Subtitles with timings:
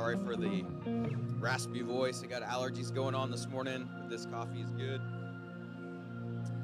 [0.00, 0.64] Sorry for the
[1.38, 2.22] raspy voice.
[2.24, 4.98] I got allergies going on this morning, but this coffee is good.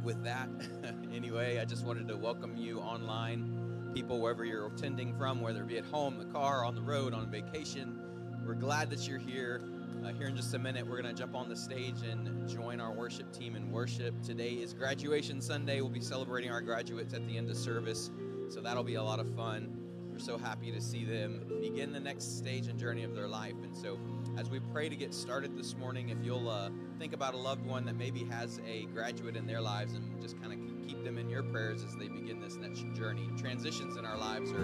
[0.03, 0.49] With that,
[1.13, 5.69] anyway, I just wanted to welcome you online, people wherever you're attending from, whether it
[5.69, 8.01] be at home, the car, on the road, on vacation.
[8.47, 9.61] We're glad that you're here.
[10.03, 12.81] Uh, here in just a minute, we're going to jump on the stage and join
[12.81, 14.15] our worship team in worship.
[14.23, 15.83] Today is graduation Sunday.
[15.83, 18.11] We'll be celebrating our graduates at the end of service,
[18.49, 19.86] so that'll be a lot of fun.
[20.17, 23.53] We're so happy to see them begin the next stage and journey of their life.
[23.63, 23.99] And so,
[24.39, 27.67] as we pray to get started this morning, if you'll uh, think about a loved
[27.67, 31.19] one that maybe has a graduate in their lives and just kind of keep them
[31.19, 33.29] in your prayers as they begin this next journey.
[33.37, 34.63] Transitions in our lives are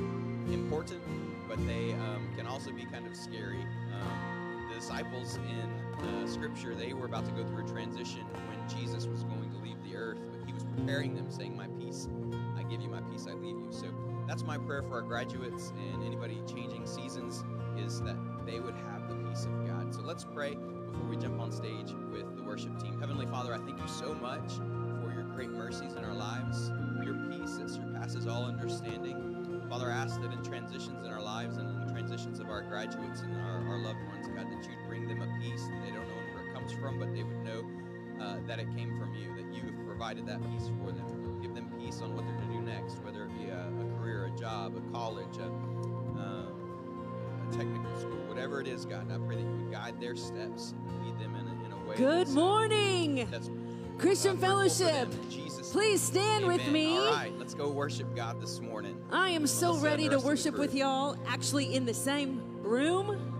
[0.50, 1.02] important,
[1.46, 3.60] but they um, can also be kind of scary.
[3.60, 9.06] Um, the disciples in Scripture, they were about to go through a transition when Jesus
[9.06, 12.08] was going to leave the earth, but he was preparing them, saying, My peace
[14.32, 17.44] that's my prayer for our graduates and anybody changing seasons
[17.76, 19.92] is that they would have the peace of God.
[19.94, 22.98] So let's pray before we jump on stage with the worship team.
[22.98, 24.54] Heavenly Father, I thank you so much
[25.02, 26.72] for your great mercies in our lives,
[27.04, 29.66] your peace that surpasses all understanding.
[29.68, 32.62] Father, I ask that in transitions in our lives and in the transitions of our
[32.62, 35.90] graduates and our, our loved ones, God, that you'd bring them a peace that they
[35.90, 37.68] don't know where it comes from, but they would know
[38.18, 41.40] uh, that it came from you, that you have provided that peace for them.
[41.42, 43.81] Give them peace on what they're going to do next, whether it be a
[44.52, 46.46] job, a college, a, um,
[47.48, 49.10] a technical school, whatever it is, God.
[49.10, 51.88] I pray that you would guide their steps and lead them in a, in a
[51.88, 51.96] way.
[51.96, 53.50] Good that's, uh, morning, that's
[53.98, 55.08] Christian uh, for Fellowship.
[55.72, 56.98] Please stand with me.
[56.98, 59.00] All right, let's go worship God this morning.
[59.10, 61.94] I am so and ready to rest of the worship with y'all, actually in the
[61.94, 63.30] same room.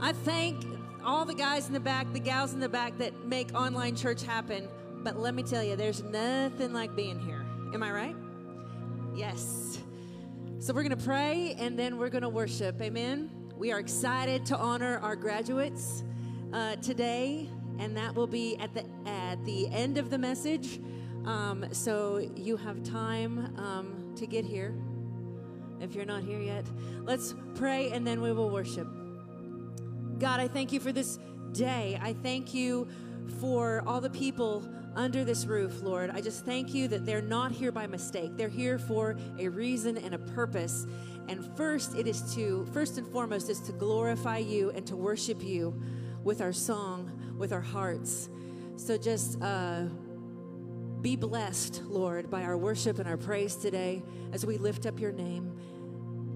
[0.00, 0.64] I thank
[1.04, 4.24] all the guys in the back, the gals in the back that make online church
[4.24, 4.68] happen.
[5.04, 7.46] But let me tell you, there's nothing like being here.
[7.72, 8.16] Am I right?
[9.18, 9.80] Yes.
[10.60, 12.80] So we're going to pray and then we're going to worship.
[12.80, 13.28] Amen.
[13.56, 16.04] We are excited to honor our graduates
[16.52, 20.80] uh, today, and that will be at the at the end of the message.
[21.24, 24.72] Um, so you have time um, to get here.
[25.80, 26.64] If you're not here yet,
[27.02, 28.86] let's pray and then we will worship.
[30.20, 31.18] God, I thank you for this
[31.50, 31.98] day.
[32.00, 32.86] I thank you
[33.40, 34.64] for all the people
[34.94, 36.10] under this roof, Lord.
[36.10, 38.36] I just thank you that they're not here by mistake.
[38.36, 40.86] They're here for a reason and a purpose.
[41.28, 45.42] And first, it is to, first and foremost, is to glorify you and to worship
[45.42, 45.80] you
[46.24, 48.28] with our song, with our hearts.
[48.76, 49.84] So just uh,
[51.00, 55.12] be blessed, Lord, by our worship and our praise today as we lift up your
[55.12, 55.58] name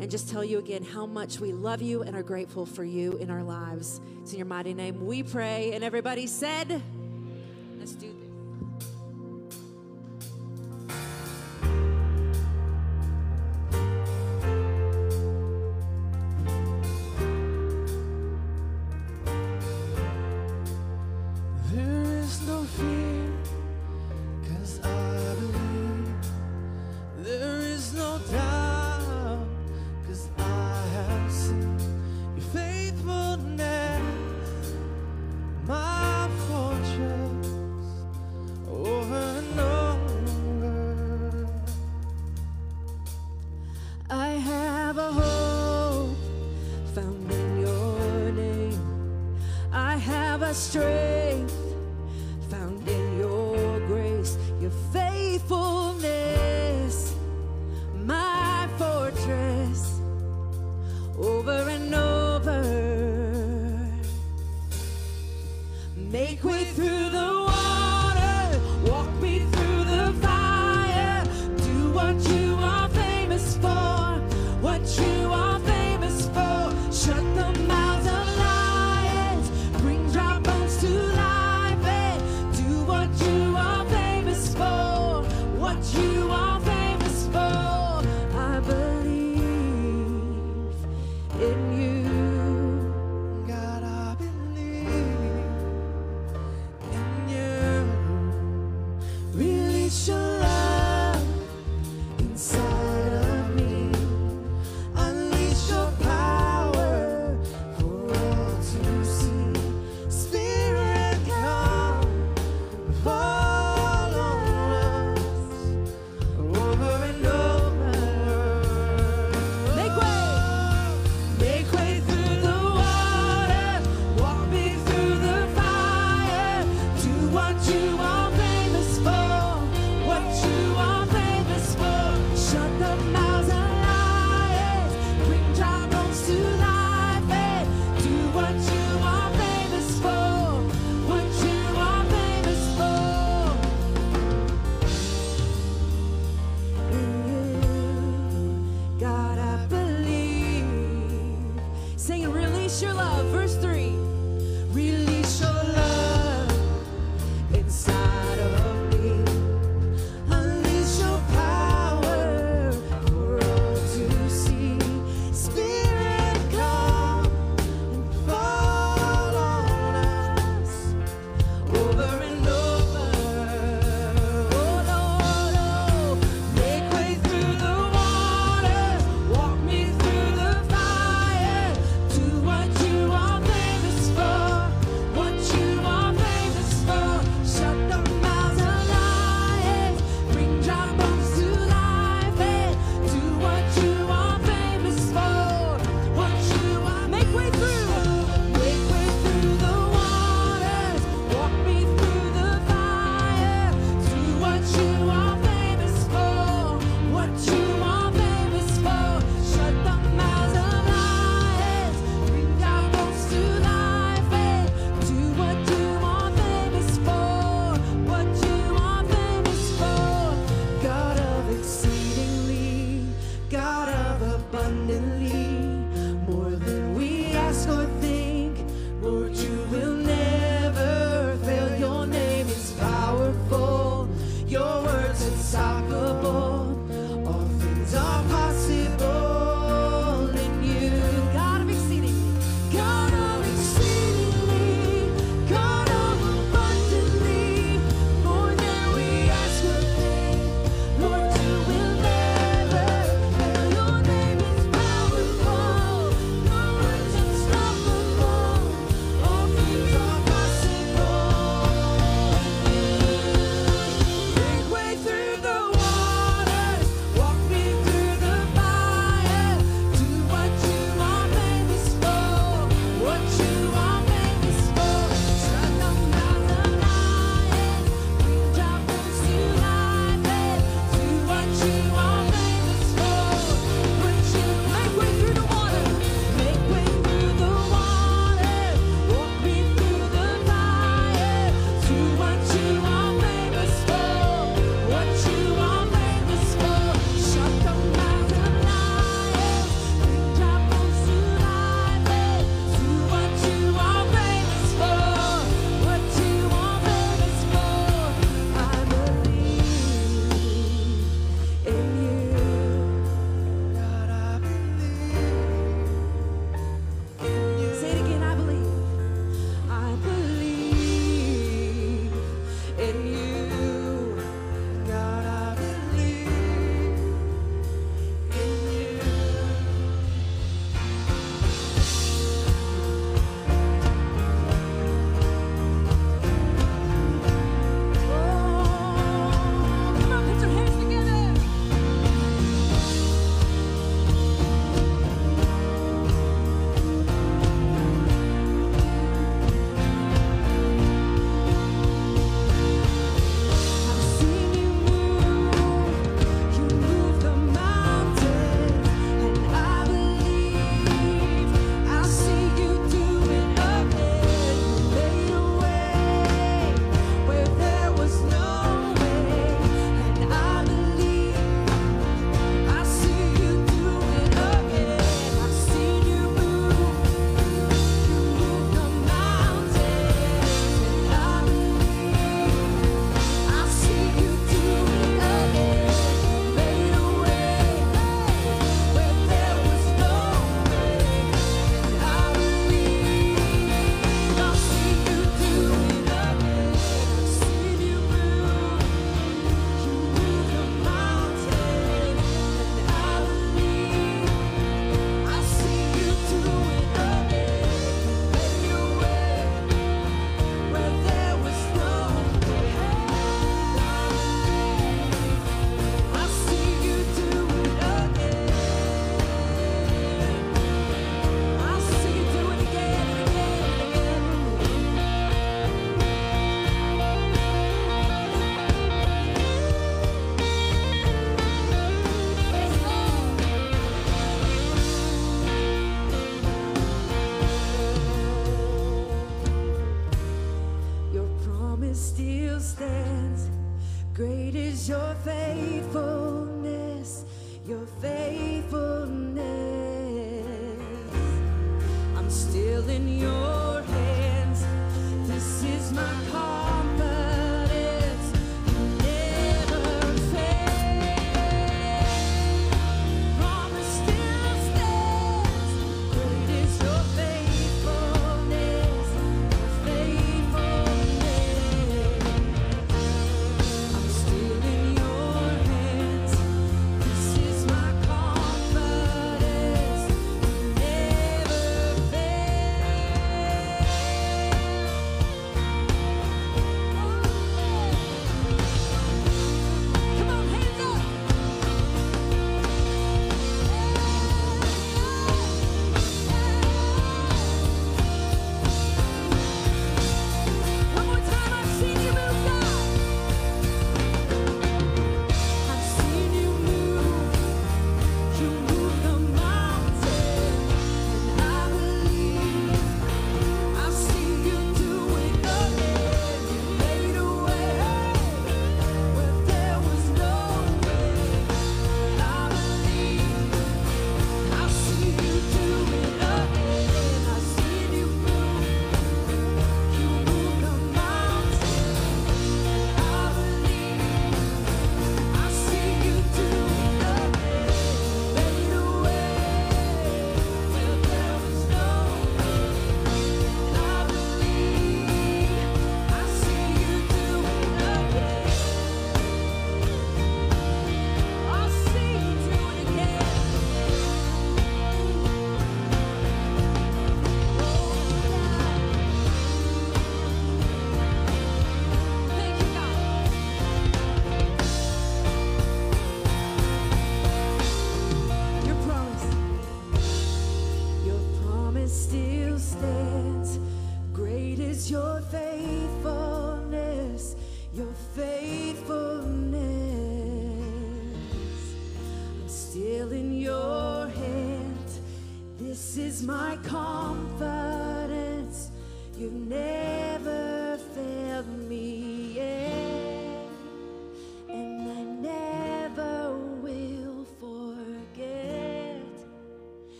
[0.00, 3.18] and just tell you again how much we love you and are grateful for you
[3.18, 4.00] in our lives.
[4.22, 5.72] It's in your mighty name we pray.
[5.74, 6.82] And everybody said,
[7.78, 8.19] let's do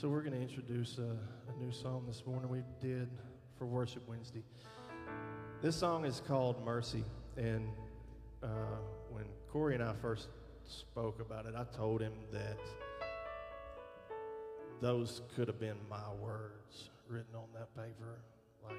[0.00, 3.08] So we're going to introduce a, a new song this morning we did
[3.56, 4.44] for Worship Wednesday.
[5.60, 7.04] This song is called Mercy,
[7.36, 7.66] and
[8.40, 8.76] uh,
[9.10, 10.28] when Corey and I first
[10.64, 12.60] spoke about it, I told him that
[14.80, 18.20] those could have been my words written on that paper.
[18.64, 18.76] Like,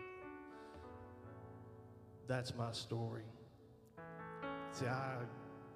[2.30, 3.26] that's my story.
[4.72, 5.16] See, I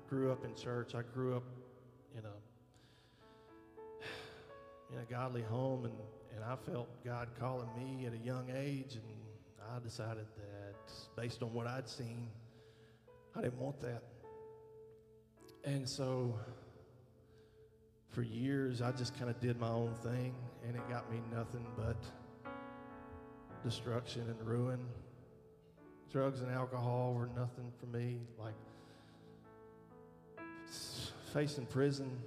[0.08, 0.96] grew up in church.
[0.96, 1.44] I grew up
[2.18, 2.53] in a
[4.94, 5.94] in a godly home, and,
[6.36, 9.04] and I felt God calling me at a young age, and
[9.74, 12.28] I decided that based on what I'd seen,
[13.36, 14.04] I didn't want that.
[15.64, 16.38] And so
[18.10, 20.36] for years, I just kind of did my own thing,
[20.68, 21.98] and it got me nothing but
[23.64, 24.80] destruction and ruin.
[26.12, 28.20] Drugs and alcohol were nothing for me.
[28.38, 28.54] Like
[31.34, 32.20] facing prison,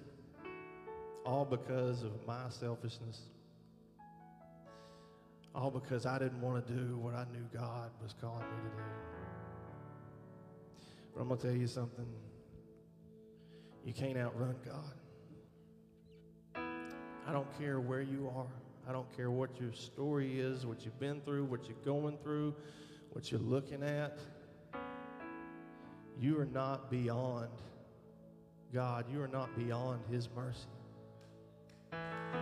[1.27, 3.23] all because of my selfishness.
[5.55, 8.77] All because I didn't want to do what I knew God was calling me to
[8.77, 8.83] do.
[11.15, 12.07] But I'm going to tell you something.
[13.85, 14.95] You can't outrun God.
[17.27, 18.47] I don't care where you are.
[18.89, 22.55] I don't care what your story is, what you've been through, what you're going through,
[23.11, 24.19] what you're looking at.
[26.21, 27.49] You are not beyond
[28.73, 29.07] God.
[29.13, 30.69] You are not beyond His mercy.
[31.97, 32.36] Thank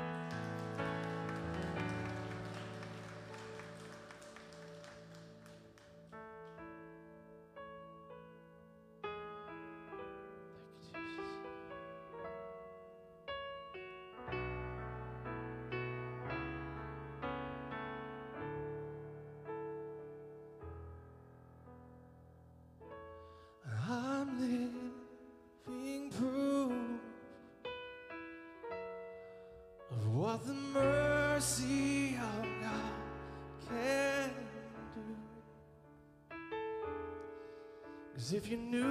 [38.55, 38.84] you knew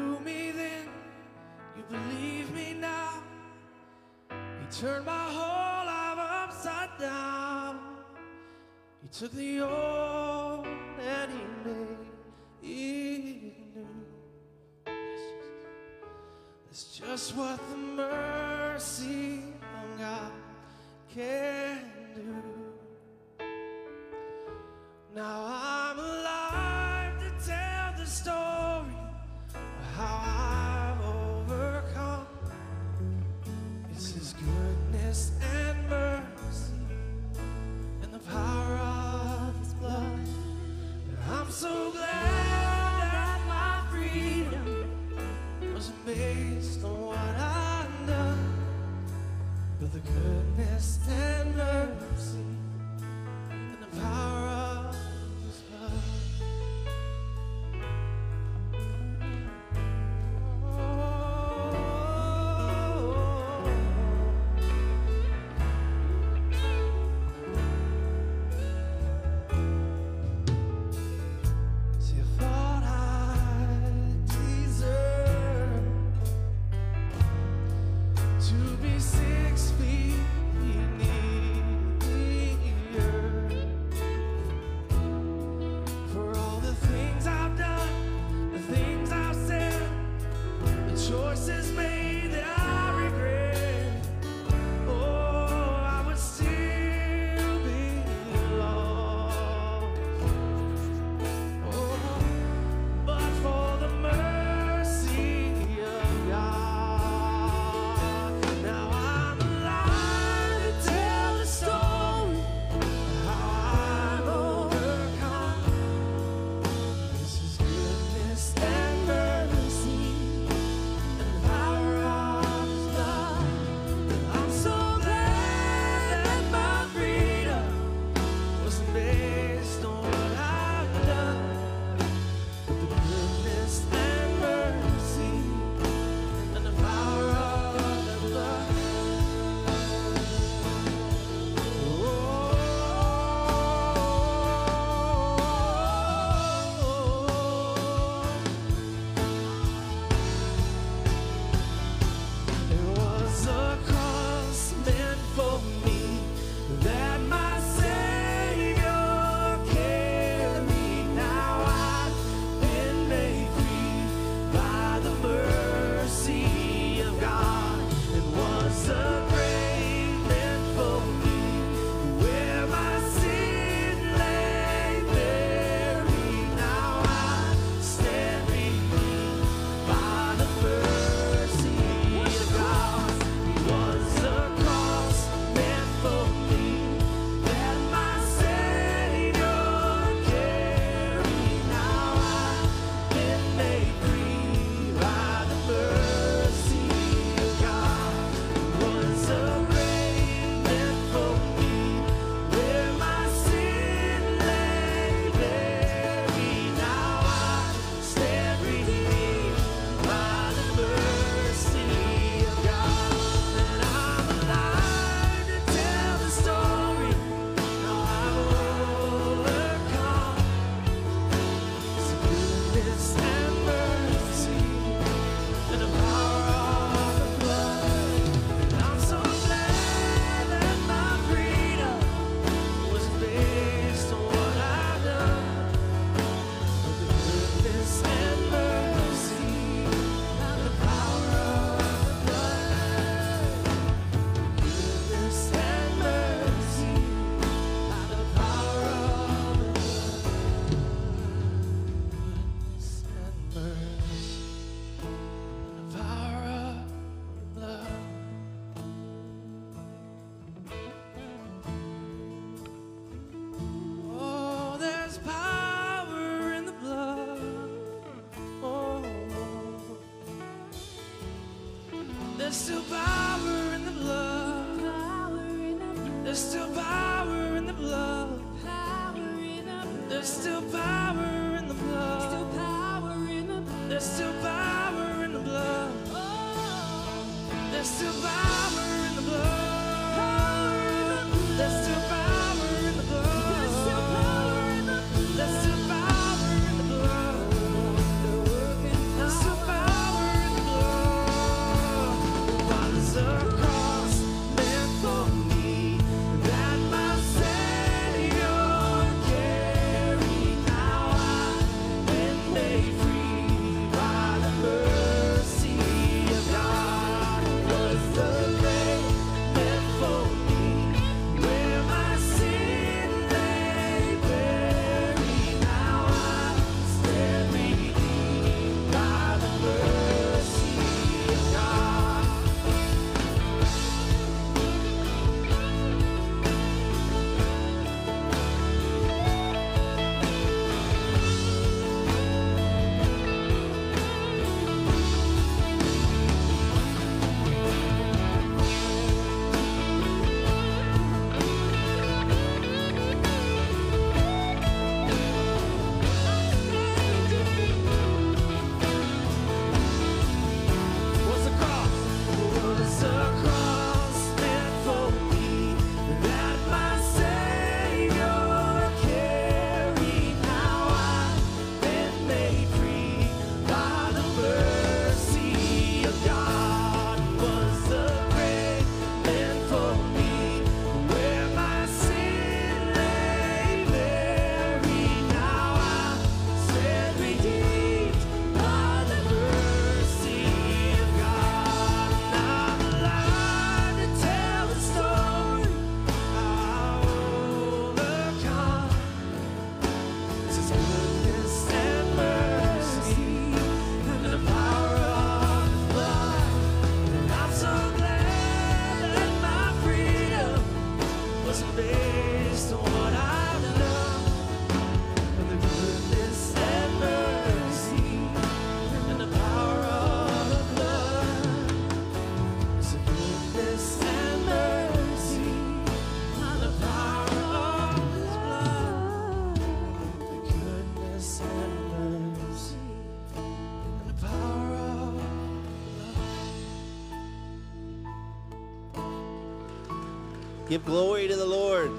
[440.73, 441.91] Give glory to the Lord.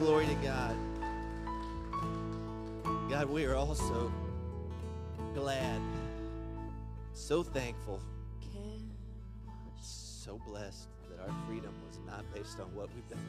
[0.00, 0.76] Glory to God.
[3.08, 4.12] God, we are also
[5.32, 5.80] glad,
[7.14, 8.00] so thankful,
[9.80, 13.20] so blessed that our freedom was not based on what we've done.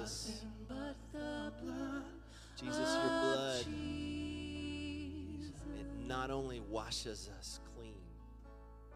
[0.00, 0.44] Jesus.
[2.58, 3.64] Jesus, your blood,
[5.78, 8.00] it not only washes us clean,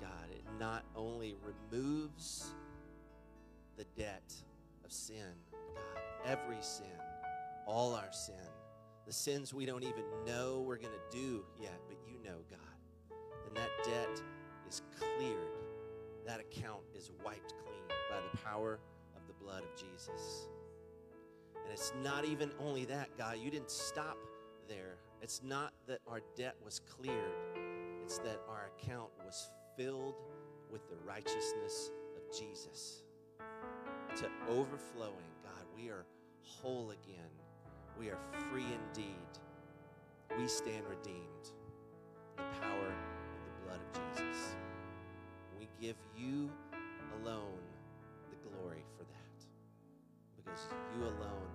[0.01, 1.37] God, it not only
[1.71, 2.55] removes
[3.77, 4.33] the debt
[4.85, 5.33] of sin,
[5.75, 6.87] God, every sin,
[7.67, 8.35] all our sin,
[9.07, 13.17] the sins we don't even know we're going to do yet, but you know, God.
[13.47, 14.23] And that debt
[14.67, 15.37] is cleared.
[16.27, 18.81] That account is wiped clean by the power
[19.15, 20.49] of the blood of Jesus.
[21.63, 24.19] And it's not even only that, God, you didn't stop
[24.69, 24.97] there.
[25.23, 27.35] It's not that our debt was cleared,
[28.03, 30.15] it's that our account was filled
[30.71, 33.03] with the righteousness of Jesus.
[34.17, 36.05] To overflowing, God, we are
[36.43, 37.31] whole again.
[37.99, 38.19] We are
[38.51, 39.15] free indeed.
[40.39, 41.53] We stand redeemed.
[42.39, 44.57] in The power of the blood of Jesus.
[45.59, 46.51] We give you
[47.23, 47.61] alone
[48.31, 48.85] the glory
[50.45, 51.49] because you alone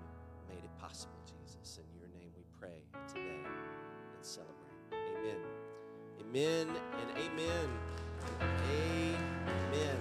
[0.48, 1.80] made it possible, Jesus.
[1.80, 4.56] In your name we pray today and celebrate.
[4.92, 5.38] Amen.
[6.22, 7.70] Amen and amen.
[8.42, 9.98] Amen.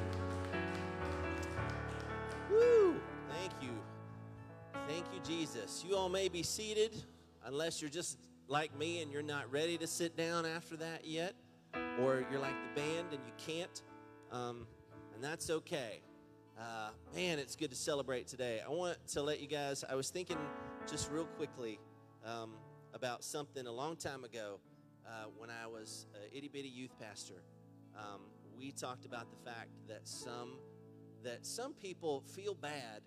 [2.50, 3.00] Woo!
[3.30, 3.70] Thank you.
[4.88, 5.84] Thank you, Jesus.
[5.86, 6.94] You all may be seated
[7.44, 11.34] unless you're just like me and you're not ready to sit down after that yet,
[12.00, 13.82] or you're like the band and you can't.
[14.32, 14.66] Um,
[15.14, 16.00] and that's okay.
[16.58, 18.60] Uh, man, it's good to celebrate today.
[18.66, 20.38] I want to let you guys, I was thinking
[20.90, 21.78] just real quickly
[22.26, 22.54] um,
[22.94, 24.58] about something a long time ago
[25.06, 27.44] uh, when I was itty bitty youth pastor.
[27.96, 28.22] Um,
[28.58, 30.58] we talked about the fact that some
[31.22, 33.02] that some people feel bad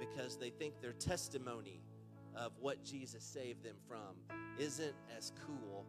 [0.00, 1.82] because they think their testimony
[2.34, 4.16] of what Jesus saved them from
[4.58, 5.84] isn't as cool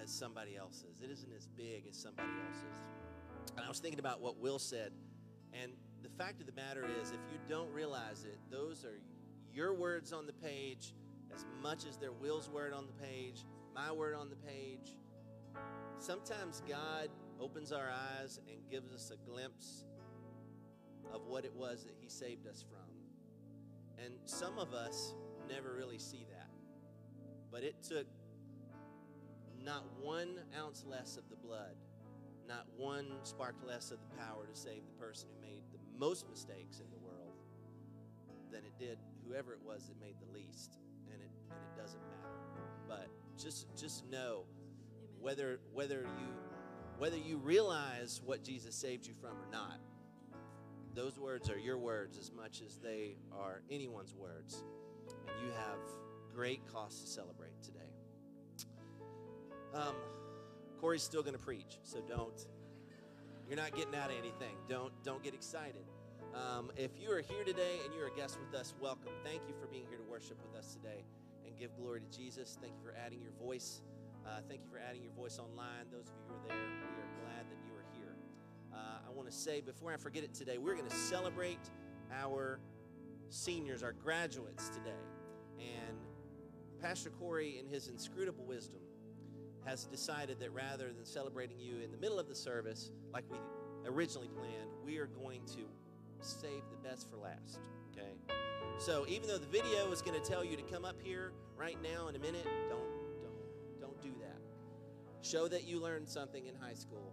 [0.00, 1.00] as somebody else's.
[1.02, 2.80] It isn't as big as somebody else's.
[3.56, 4.92] And I was thinking about what Will said,
[5.52, 9.00] and the fact of the matter is, if you don't realize it, those are
[9.52, 10.94] your words on the page
[11.34, 14.96] as much as they're Will's word on the page, my word on the page.
[15.98, 17.08] Sometimes God
[17.40, 19.84] opens our eyes and gives us a glimpse
[21.12, 24.04] of what it was that He saved us from.
[24.04, 25.14] And some of us
[25.48, 26.48] never really see that.
[27.50, 28.06] But it took
[29.64, 31.74] not one ounce less of the blood,
[32.48, 36.28] not one spark less of the power to save the person who made the most
[36.30, 37.34] mistakes in the world
[38.50, 40.78] than it did whoever it was that made the least.
[41.12, 42.64] And it and it doesn't matter.
[42.88, 43.08] But
[43.38, 44.44] just just know
[45.20, 46.28] whether whether you
[46.98, 49.78] whether you realize what Jesus saved you from or not,
[50.94, 54.64] those words are your words as much as they are anyone's words.
[55.28, 55.78] And you have
[56.34, 57.78] great cause to celebrate today.
[59.74, 59.94] Um,
[60.80, 62.46] Corey's still going to preach, so don't.
[63.48, 64.56] You're not getting out of anything.
[64.68, 65.84] Don't don't get excited.
[66.34, 69.10] Um, if you are here today and you're a guest with us, welcome.
[69.24, 71.02] Thank you for being here to worship with us today
[71.44, 72.56] and give glory to Jesus.
[72.60, 73.80] Thank you for adding your voice.
[74.24, 75.90] Uh, thank you for adding your voice online.
[75.90, 78.14] Those of you who are there, we are glad that you are here.
[78.72, 81.68] Uh, I want to say before I forget it today, we're going to celebrate
[82.14, 82.60] our
[83.28, 85.02] seniors, our graduates today.
[85.58, 85.98] And
[86.80, 88.80] Pastor Corey, in his inscrutable wisdom,
[89.64, 93.38] has decided that rather than celebrating you in the middle of the service like we
[93.84, 95.66] originally planned, we are going to
[96.20, 97.60] save the best for last.
[97.92, 98.10] Okay?
[98.78, 101.76] So even though the video is going to tell you to come up here right
[101.82, 102.80] now in a minute, don't
[103.20, 104.38] don't don't do that.
[105.22, 107.12] Show that you learned something in high school.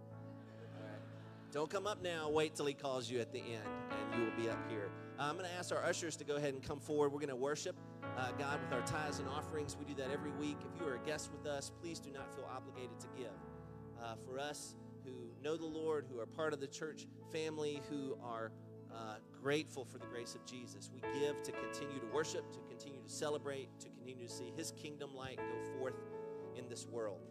[1.52, 2.30] Don't come up now.
[2.30, 4.90] Wait till he calls you at the end, and you will be up here.
[5.18, 7.12] Uh, I'm going to ask our ushers to go ahead and come forward.
[7.12, 7.76] We're going to worship
[8.18, 9.78] uh, God with our tithes and offerings.
[9.78, 10.58] We do that every week.
[10.62, 13.32] If you are a guest with us, please do not feel obligated to give.
[14.04, 18.18] Uh, for us who know the Lord, who are part of the church family, who
[18.22, 18.52] are
[18.94, 23.02] uh, grateful for the grace of Jesus, we give to continue to worship, to continue
[23.02, 25.96] to celebrate, to continue to see His kingdom light go forth
[26.56, 27.22] in this world.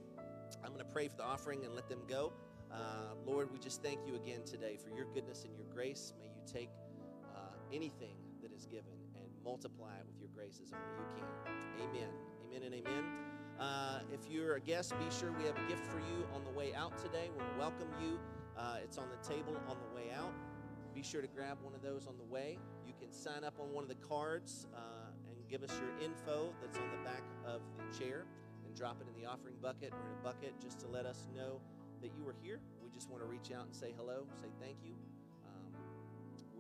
[0.63, 2.33] I'm going to pray for the offering and let them go.
[2.73, 6.13] Uh, Lord, we just thank you again today for your goodness and your grace.
[6.21, 6.71] May you take
[7.73, 11.89] anything that is given and multiply it with your grace as only you can.
[11.89, 12.09] Amen.
[12.47, 13.05] Amen and amen.
[13.59, 16.51] Uh, if you're a guest, be sure we have a gift for you on the
[16.51, 17.31] way out today.
[17.33, 18.19] We want to welcome you.
[18.57, 20.33] Uh, it's on the table on the way out.
[20.97, 22.59] Be sure to grab one of those on the way.
[22.87, 26.55] You can sign up on one of the cards uh, and give us your info
[26.61, 28.25] that's on the back of the chair
[28.65, 31.29] and drop it in the offering bucket or in a bucket just to let us
[31.37, 31.61] know
[32.01, 32.61] that you were here.
[32.83, 34.97] We just want to reach out and say hello, say thank you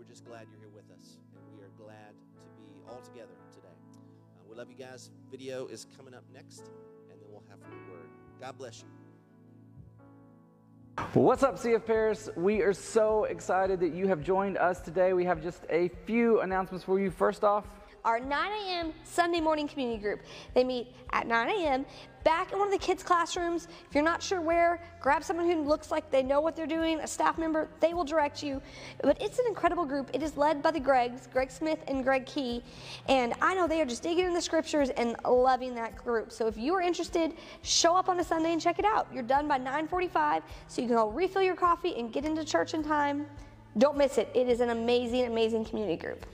[0.07, 3.35] we're just glad you're here with us, and we are glad to be all together
[3.53, 3.75] today.
[4.39, 5.11] Uh, we love you guys.
[5.31, 6.71] Video is coming up next,
[7.11, 8.09] and then we'll have the word.
[8.41, 9.06] God bless you.
[11.13, 12.31] What's up, CF Paris?
[12.37, 15.13] We are so excited that you have joined us today.
[15.13, 17.11] We have just a few announcements for you.
[17.11, 17.67] First off,
[18.03, 18.95] our 9 a.m.
[19.05, 20.21] Sunday morning community group.
[20.55, 21.85] They meet at 9 a.m.
[22.27, 23.69] back in one of the kids' classrooms.
[23.89, 26.99] If you're not sure where, grab someone who looks like they know what they're doing,
[26.99, 28.61] a staff member, they will direct you.
[29.01, 30.11] But it's an incredible group.
[30.13, 32.65] It is led by the Gregs, Greg Smith and Greg Key.
[33.09, 36.33] And I know they are just digging in the scriptures and loving that group.
[36.33, 39.07] So if you are interested, show up on a Sunday and check it out.
[39.13, 42.75] You're done by 9:45, so you can go refill your coffee and get into church
[42.75, 43.25] in time.
[43.79, 44.29] Don't miss it.
[44.35, 46.27] It is an amazing, amazing community group.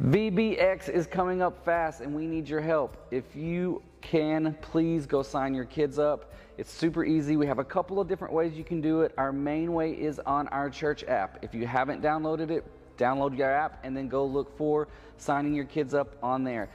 [0.00, 2.96] VBX is coming up fast and we need your help.
[3.10, 6.32] If you can, please go sign your kids up.
[6.58, 7.36] It's super easy.
[7.36, 9.14] We have a couple of different ways you can do it.
[9.16, 11.38] Our main way is on our church app.
[11.42, 12.64] If you haven't downloaded it,
[12.98, 16.68] download your app and then go look for signing your kids up on there.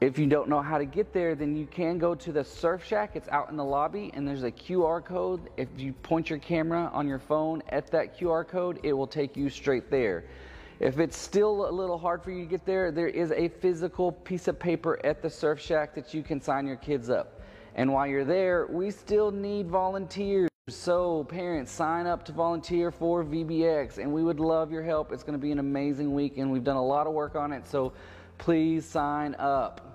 [0.00, 2.82] If you don't know how to get there, then you can go to the Surf
[2.86, 3.16] Shack.
[3.16, 5.50] It's out in the lobby and there's a QR code.
[5.58, 9.36] If you point your camera on your phone at that QR code, it will take
[9.36, 10.24] you straight there.
[10.80, 14.12] If it's still a little hard for you to get there, there is a physical
[14.12, 17.42] piece of paper at the Surf Shack that you can sign your kids up.
[17.74, 20.48] And while you're there, we still need volunteers.
[20.70, 25.12] So, parents, sign up to volunteer for VBX, and we would love your help.
[25.12, 27.52] It's going to be an amazing week, and we've done a lot of work on
[27.52, 27.68] it.
[27.68, 27.92] So,
[28.38, 29.89] please sign up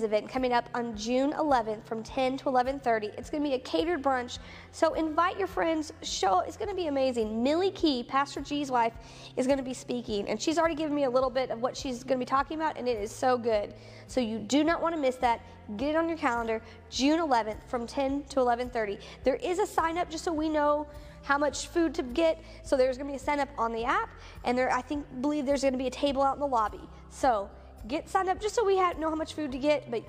[0.00, 3.12] event coming up on June 11th from 10 to 11:30.
[3.18, 4.38] It's going to be a catered brunch,
[4.70, 5.92] so invite your friends.
[6.00, 7.42] Show it's going to be amazing.
[7.42, 8.94] Millie Key, Pastor G's wife,
[9.36, 11.76] is going to be speaking, and she's already given me a little bit of what
[11.76, 13.74] she's going to be talking about, and it is so good.
[14.06, 15.42] So you do not want to miss that.
[15.76, 18.98] Get it on your calendar, June 11th from 10 to 11:30.
[19.24, 20.86] There is a sign up just so we know
[21.22, 22.42] how much food to get.
[22.62, 24.08] So there's going to be a sign up on the app,
[24.44, 26.80] and there I think believe there's going to be a table out in the lobby.
[27.10, 27.50] So
[27.88, 29.90] get signed up just so we have, know how much food to get.
[29.90, 30.04] But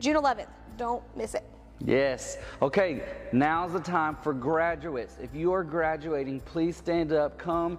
[0.00, 1.44] June 11th, don't miss it.
[1.80, 2.38] Yes.
[2.60, 5.16] Okay, now's the time for graduates.
[5.20, 7.78] If you are graduating, please stand up, come,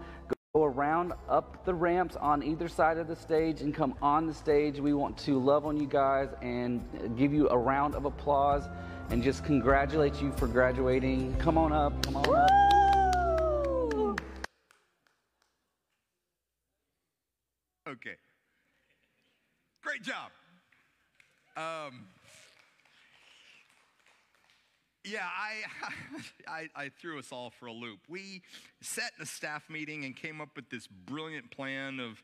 [0.55, 4.33] go around up the ramps on either side of the stage and come on the
[4.33, 4.79] stage.
[4.79, 6.81] We want to love on you guys and
[7.17, 8.69] give you a round of applause
[9.09, 11.35] and just congratulate you for graduating.
[11.37, 12.35] Come on up, come on Woo!
[12.35, 12.49] up.
[17.89, 18.15] Okay.
[19.89, 20.29] Great job.
[21.57, 22.05] Um,
[25.03, 25.63] yeah, I,
[26.47, 27.97] I, I, threw us all for a loop.
[28.07, 28.43] We
[28.81, 32.21] sat in a staff meeting and came up with this brilliant plan of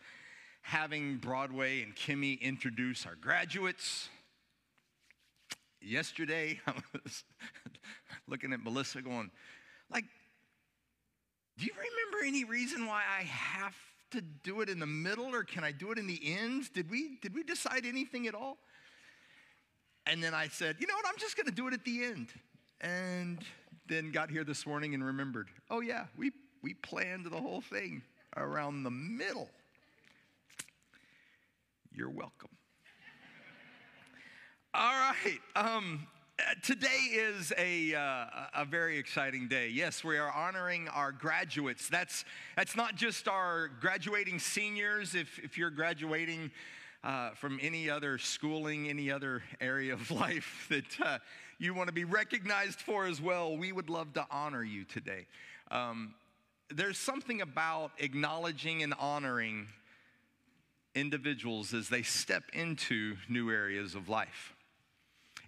[0.61, 4.09] having Broadway and Kimmy introduce our graduates.
[5.81, 6.73] Yesterday, I
[7.03, 7.23] was
[8.27, 9.31] looking at Melissa going,
[9.91, 10.05] like,
[11.57, 13.73] do you remember any reason why I have
[14.15, 16.71] to do it in the middle or can I do it in the end?
[16.73, 18.57] Did we, did we decide anything at all?
[20.07, 22.03] And then I said, you know what, I'm just going to do it at the
[22.03, 22.29] end.
[22.81, 23.39] And
[23.87, 28.01] then got here this morning and remembered, oh, yeah, we, we planned the whole thing
[28.35, 29.49] around the middle.
[31.93, 32.49] You're welcome.
[34.73, 35.39] All right.
[35.55, 36.05] Um,
[36.61, 39.69] today is a, uh, a very exciting day.
[39.69, 41.87] Yes, we are honoring our graduates.
[41.87, 45.15] That's, that's not just our graduating seniors.
[45.15, 46.51] If, if you're graduating
[47.03, 51.19] uh, from any other schooling, any other area of life that uh,
[51.57, 55.27] you want to be recognized for as well, we would love to honor you today.
[55.71, 56.15] Um,
[56.69, 59.67] there's something about acknowledging and honoring
[60.95, 64.54] individuals as they step into new areas of life.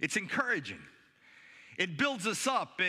[0.02, 0.80] It's encouraging.
[1.78, 2.82] It builds us up.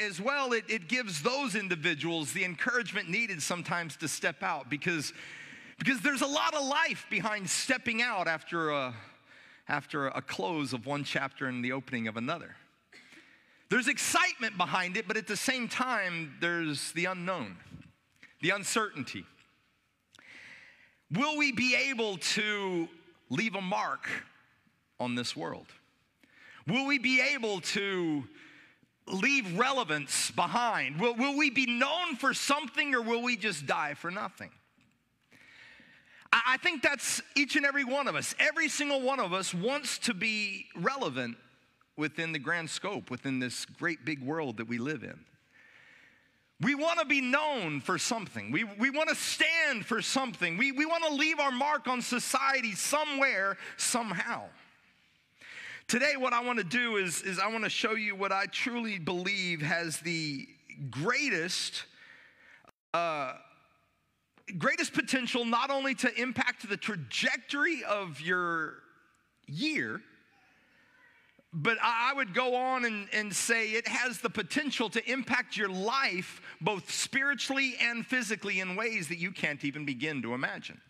[0.00, 5.12] As well, it, it gives those individuals the encouragement needed sometimes to step out because
[5.78, 8.94] Because there's a lot of life behind stepping out after a,
[9.68, 12.56] after a close of one chapter and the opening of another.
[13.68, 17.58] There's excitement behind it, but at the same time, there's the unknown,
[18.40, 19.26] the uncertainty.
[21.10, 22.88] Will we be able to
[23.28, 24.08] leave a mark
[24.98, 25.66] on this world?
[26.66, 28.24] Will we be able to
[29.06, 31.00] leave relevance behind?
[31.00, 34.50] Will, will we be known for something or will we just die for nothing?
[36.32, 38.34] I, I think that's each and every one of us.
[38.38, 41.36] Every single one of us wants to be relevant
[41.96, 45.18] within the grand scope, within this great big world that we live in.
[46.60, 48.50] We want to be known for something.
[48.50, 50.56] We, we want to stand for something.
[50.56, 54.44] We, we want to leave our mark on society somewhere, somehow.
[55.88, 58.46] Today, what I want to do is, is I want to show you what I
[58.46, 60.48] truly believe has the
[60.90, 61.84] greatest,
[62.92, 63.34] uh,
[64.58, 68.78] greatest potential not only to impact the trajectory of your
[69.46, 70.00] year,
[71.52, 75.68] but I would go on and, and say it has the potential to impact your
[75.68, 80.80] life both spiritually and physically in ways that you can't even begin to imagine.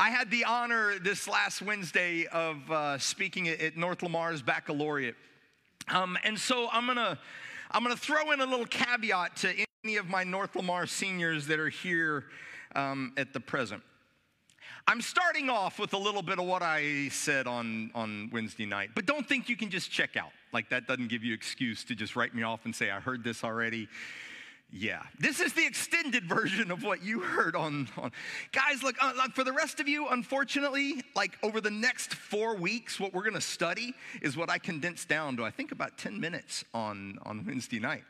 [0.00, 5.14] I had the honor this last Wednesday of uh, speaking at North Lamar's baccalaureate.
[5.90, 7.18] Um, and so I'm gonna,
[7.70, 9.52] I'm gonna throw in a little caveat to
[9.84, 12.24] any of my North Lamar seniors that are here
[12.74, 13.82] um, at the present.
[14.88, 18.92] I'm starting off with a little bit of what I said on, on Wednesday night,
[18.94, 20.32] but don't think you can just check out.
[20.50, 23.22] Like that doesn't give you excuse to just write me off and say, I heard
[23.22, 23.86] this already.
[24.72, 27.88] Yeah, this is the extended version of what you heard on.
[27.96, 28.12] on.
[28.52, 33.00] Guys, look, uh, for the rest of you, unfortunately, like over the next four weeks,
[33.00, 36.64] what we're gonna study is what I condensed down to, I think, about 10 minutes
[36.72, 38.04] on, on Wednesday night.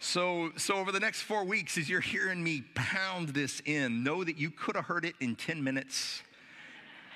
[0.00, 4.22] So, so over the next four weeks, as you're hearing me pound this in, know
[4.22, 6.22] that you could have heard it in 10 minutes.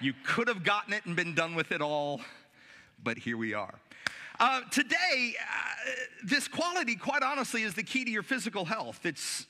[0.01, 2.23] You could have gotten it and been done with it all,
[3.03, 3.79] but here we are.
[4.41, 5.91] Uh, today, uh,
[6.25, 9.05] this quality, quite honestly, is the key to your physical health.
[9.05, 9.47] It's,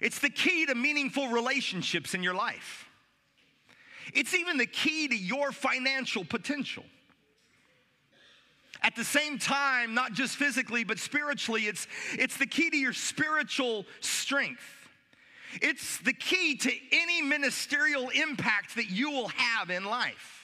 [0.00, 2.86] it's the key to meaningful relationships in your life.
[4.14, 6.84] It's even the key to your financial potential.
[8.82, 12.92] At the same time, not just physically, but spiritually, it's, it's the key to your
[12.92, 14.88] spiritual strength.
[15.60, 20.43] It's the key to any ministerial impact that you will have in life.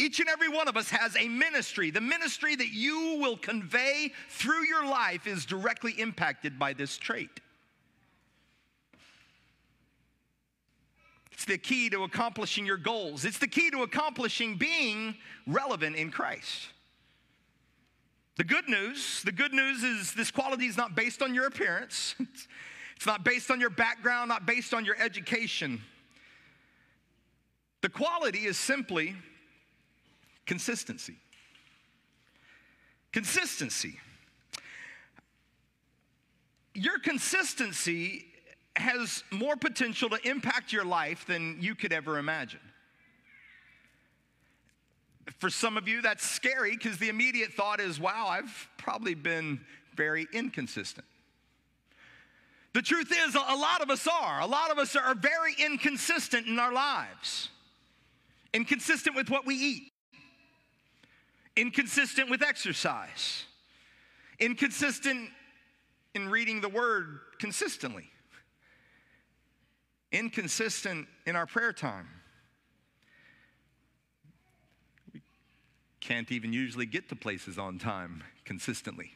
[0.00, 1.90] Each and every one of us has a ministry.
[1.90, 7.40] The ministry that you will convey through your life is directly impacted by this trait.
[11.32, 13.26] It's the key to accomplishing your goals.
[13.26, 16.68] It's the key to accomplishing being relevant in Christ.
[18.36, 22.14] The good news, the good news is this quality is not based on your appearance.
[22.96, 25.80] It's not based on your background, not based on your education.
[27.80, 29.16] The quality is simply
[30.50, 31.14] consistency.
[33.12, 34.00] Consistency.
[36.74, 38.24] Your consistency
[38.74, 42.58] has more potential to impact your life than you could ever imagine.
[45.38, 49.60] For some of you, that's scary because the immediate thought is, wow, I've probably been
[49.94, 51.06] very inconsistent.
[52.72, 54.40] The truth is, a lot of us are.
[54.40, 57.50] A lot of us are very inconsistent in our lives.
[58.52, 59.89] Inconsistent with what we eat,
[61.56, 63.44] inconsistent with exercise,
[64.38, 65.30] inconsistent
[66.14, 68.10] in reading the word consistently,
[70.12, 72.08] inconsistent in our prayer time
[75.12, 75.20] We
[76.00, 79.12] can't even usually get to places on time consistently.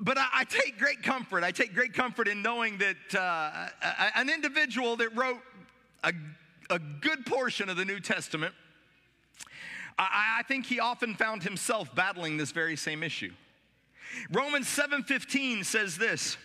[0.00, 1.42] But I, I take great comfort.
[1.42, 3.68] I take great comfort in knowing that uh,
[4.14, 5.40] an individual that wrote
[6.04, 6.12] a,
[6.70, 8.54] a good portion of the New Testament,
[9.98, 13.32] I, I think he often found himself battling this very same issue.
[14.30, 16.36] Romans 7:15 says this.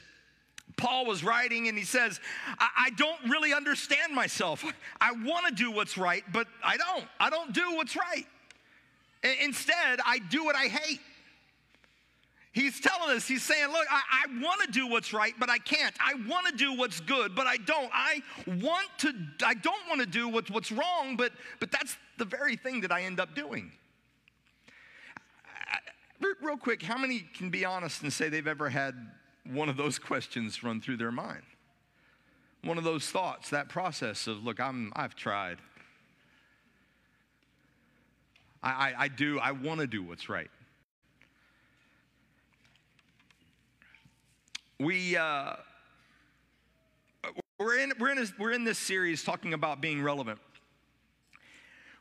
[0.75, 2.19] Paul was writing and he says,
[2.57, 4.65] I, I don't really understand myself.
[4.99, 7.05] I want to do what's right, but I don't.
[7.19, 8.25] I don't do what's right.
[9.41, 10.99] instead, I do what I hate.
[12.53, 15.57] He's telling us, he's saying, Look, I, I want to do what's right, but I
[15.57, 15.93] can't.
[15.99, 17.89] I want to do what's good, but I don't.
[17.91, 19.11] I want to,
[19.43, 22.91] I don't want to do what's, what's wrong, but, but that's the very thing that
[22.91, 23.71] I end up doing.
[26.41, 28.93] real quick, how many can be honest and say they've ever had
[29.51, 31.41] one of those questions run through their mind.
[32.63, 35.57] One of those thoughts, that process of, look, I'm, I've tried.
[38.61, 40.51] I, I, I do, I want to do what's right.
[44.79, 45.53] We, uh,
[47.59, 50.39] we're in, we're, in a, we're in this series talking about being relevant.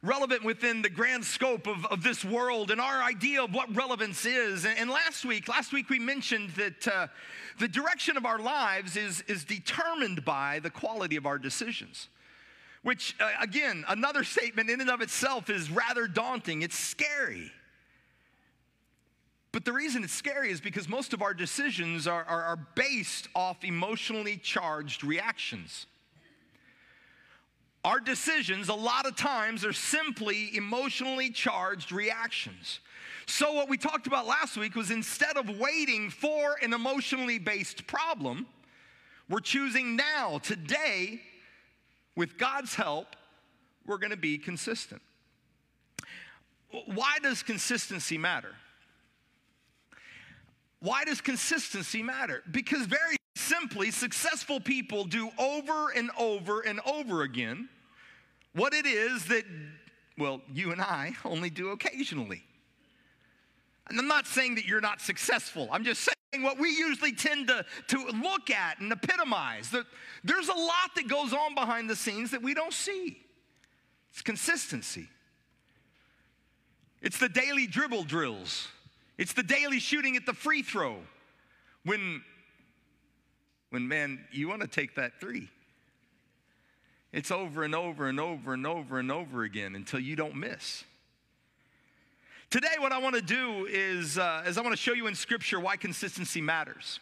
[0.03, 4.25] Relevant within the grand scope of, of this world and our idea of what relevance
[4.25, 4.65] is.
[4.65, 7.07] And, and last week, last week we mentioned that uh,
[7.61, 12.09] the direction of our lives is, is determined by the quality of our decisions.
[12.83, 16.63] Which, uh, again, another statement in and of itself is rather daunting.
[16.63, 17.53] It's scary.
[19.53, 23.29] But the reason it's scary is because most of our decisions are, are, are based
[23.35, 25.87] off emotionally charged reactions.
[27.85, 32.81] Our decisions, a lot of times, are simply emotionally charged reactions.
[33.27, 37.87] So, what we talked about last week was instead of waiting for an emotionally based
[37.87, 38.47] problem,
[39.29, 41.21] we're choosing now, today,
[42.17, 43.17] with God's help,
[43.87, 45.03] we're going to be consistent.
[46.87, 48.55] Why does consistency matter?
[50.83, 52.43] Why does consistency matter?
[52.51, 57.69] Because very simply, successful people do over and over and over again
[58.53, 59.45] what it is that,
[60.19, 62.43] well, you and I only do occasionally.
[63.89, 65.69] And I'm not saying that you're not successful.
[65.71, 69.71] I'm just saying what we usually tend to, to look at and epitomize.
[69.71, 69.87] That
[70.25, 73.19] there's a lot that goes on behind the scenes that we don't see.
[74.11, 75.09] It's consistency.
[77.01, 78.67] It's the daily dribble drills.
[79.19, 80.97] It's the daily shooting at the free throw.
[81.85, 82.23] When,
[83.71, 85.49] when man, you want to take that three.
[87.13, 90.85] It's over and over and over and over and over again until you don't miss.
[92.49, 95.15] Today, what I want to do is, uh, is I want to show you in
[95.15, 97.01] Scripture why consistency matters.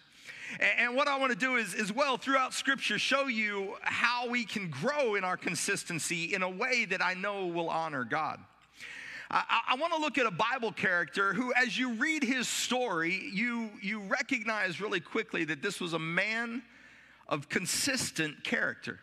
[0.78, 4.44] And, what I want to do is, as well, throughout Scripture, show you how we
[4.44, 8.40] can grow in our consistency in a way that I know will honor God.
[9.30, 13.30] I, I want to look at a Bible character who, as you read his story,
[13.32, 16.62] you, you recognize really quickly that this was a man
[17.28, 18.98] of consistent character.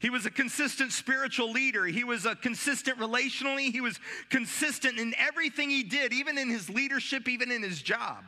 [0.00, 1.86] He was a consistent spiritual leader.
[1.86, 3.70] He was a consistent relationally.
[3.70, 3.98] He was
[4.30, 8.24] consistent in everything he did, even in his leadership, even in his job.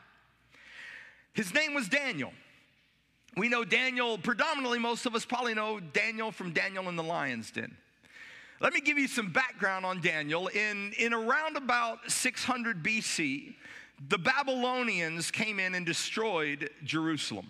[1.32, 2.32] His name was Daniel.
[3.36, 7.50] We know Daniel, predominantly, most of us probably know Daniel from Daniel in the lion's
[7.50, 7.76] den.
[8.60, 10.46] Let me give you some background on Daniel.
[10.48, 13.54] In, in around about 600 BC,
[14.08, 17.46] the Babylonians came in and destroyed Jerusalem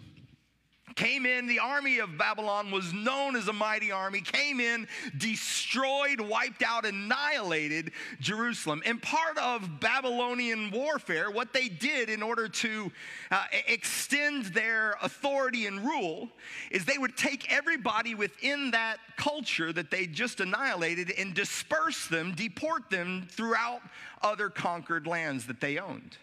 [0.96, 1.46] came in.
[1.46, 6.84] The army of Babylon was known as a mighty army, came in, destroyed, wiped out,
[6.84, 8.82] annihilated Jerusalem.
[8.84, 12.90] And part of Babylonian warfare, what they did in order to
[13.30, 16.30] uh, extend their authority and rule,
[16.70, 22.32] is they would take everybody within that culture that they just annihilated and disperse them,
[22.34, 23.82] deport them throughout
[24.22, 26.16] other conquered lands that they owned.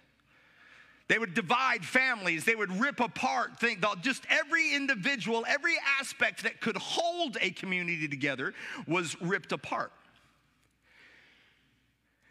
[1.09, 2.45] They would divide families.
[2.45, 3.83] They would rip apart things.
[4.01, 8.53] Just every individual, every aspect that could hold a community together
[8.87, 9.91] was ripped apart.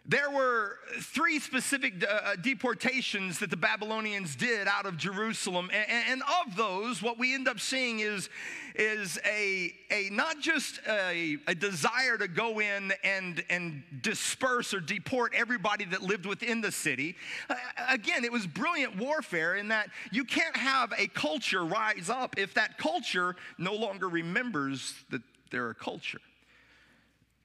[0.04, 5.70] There were three specific uh, uh, deportations that the Babylonians did out of Jerusalem.
[5.72, 8.28] And, and, of those, what we end up seeing is,
[8.74, 14.80] is a, a not just a, a desire to go in and, and disperse or
[14.80, 17.14] deport everybody that lived within the city.
[17.48, 17.54] Uh,
[17.88, 22.54] again, it was brilliant warfare in that you can't have a culture rise up if
[22.54, 25.22] that culture no longer remembers that
[25.52, 26.20] they're a culture.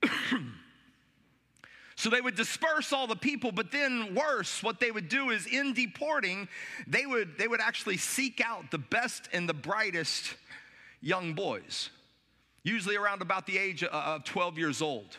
[1.98, 5.48] So they would disperse all the people, but then worse, what they would do is
[5.48, 6.48] in deporting,
[6.86, 10.36] they would, they would actually seek out the best and the brightest
[11.02, 11.90] young boys,
[12.62, 15.18] usually around about the age of 12 years old.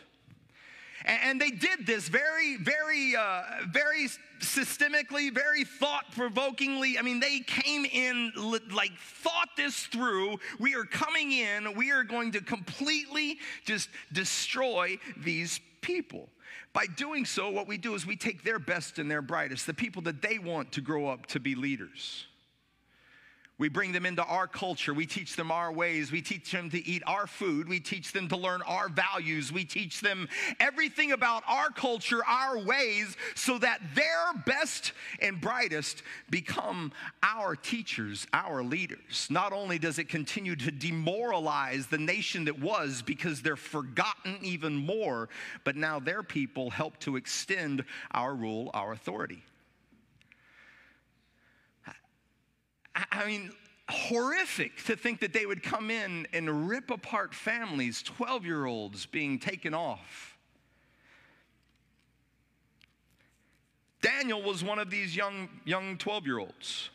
[1.03, 4.07] And they did this very, very, uh, very
[4.39, 6.97] systemically, very thought provokingly.
[6.97, 8.31] I mean, they came in,
[8.71, 10.37] like, thought this through.
[10.59, 16.29] We are coming in, we are going to completely just destroy these people.
[16.71, 19.73] By doing so, what we do is we take their best and their brightest, the
[19.73, 22.25] people that they want to grow up to be leaders.
[23.59, 24.93] We bring them into our culture.
[24.93, 26.13] We teach them our ways.
[26.13, 27.67] We teach them to eat our food.
[27.67, 29.51] We teach them to learn our values.
[29.51, 30.29] We teach them
[30.61, 38.25] everything about our culture, our ways, so that their best and brightest become our teachers,
[38.31, 39.27] our leaders.
[39.29, 44.73] Not only does it continue to demoralize the nation that was because they're forgotten even
[44.73, 45.27] more,
[45.65, 49.43] but now their people help to extend our rule, our authority.
[53.11, 53.51] I mean,
[53.89, 59.05] horrific to think that they would come in and rip apart families, 12 year olds
[59.05, 60.37] being taken off.
[64.01, 66.89] Daniel was one of these young, young 12 year olds.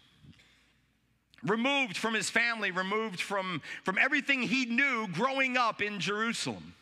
[1.43, 6.75] removed from his family, removed from, from everything he knew growing up in Jerusalem.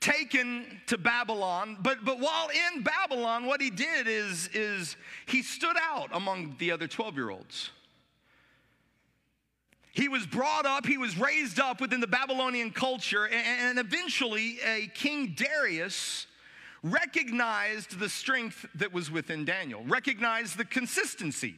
[0.00, 4.96] Taken to Babylon, but, but while in Babylon, what he did is, is
[5.26, 7.70] he stood out among the other 12 year olds.
[9.94, 14.58] He was brought up, he was raised up within the Babylonian culture, and, and eventually,
[14.66, 16.26] a King Darius
[16.82, 21.54] recognized the strength that was within Daniel, recognized the consistency.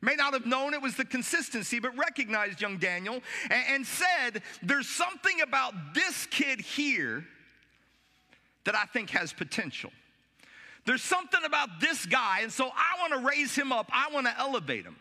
[0.00, 4.42] May not have known it was the consistency, but recognized young Daniel and, and said,
[4.62, 7.24] There's something about this kid here
[8.64, 9.90] that I think has potential.
[10.86, 14.26] There's something about this guy, and so I want to raise him up, I want
[14.26, 14.96] to elevate him.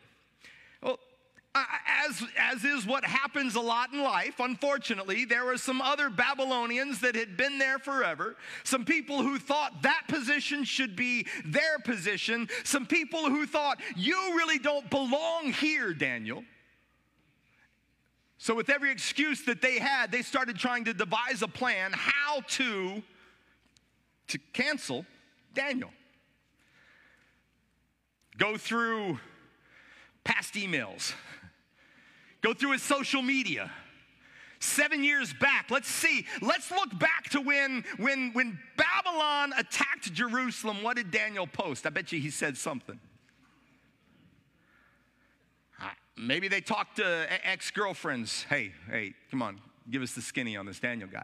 [1.56, 1.66] Well,
[2.08, 7.00] as, as is what happens a lot in life, unfortunately, there were some other Babylonians
[7.02, 8.36] that had been there forever.
[8.64, 12.50] Some people who thought that position should be their position.
[12.64, 16.44] Some people who thought, you really don't belong here, Daniel.
[18.40, 22.42] So, with every excuse that they had, they started trying to devise a plan how
[22.42, 23.02] to,
[24.28, 25.06] to cancel
[25.54, 25.92] Daniel.
[28.38, 29.20] Go through
[30.26, 31.14] past emails
[32.44, 33.72] Go through his social media.
[34.60, 36.26] Seven years back, let's see.
[36.42, 40.84] Let's look back to when, when, when Babylon attacked Jerusalem.
[40.84, 41.86] What did Daniel post?
[41.86, 43.00] I bet you he said something.
[46.16, 48.46] Maybe they talked to ex girlfriends.
[48.48, 51.24] Hey, hey, come on, give us the skinny on this Daniel guy.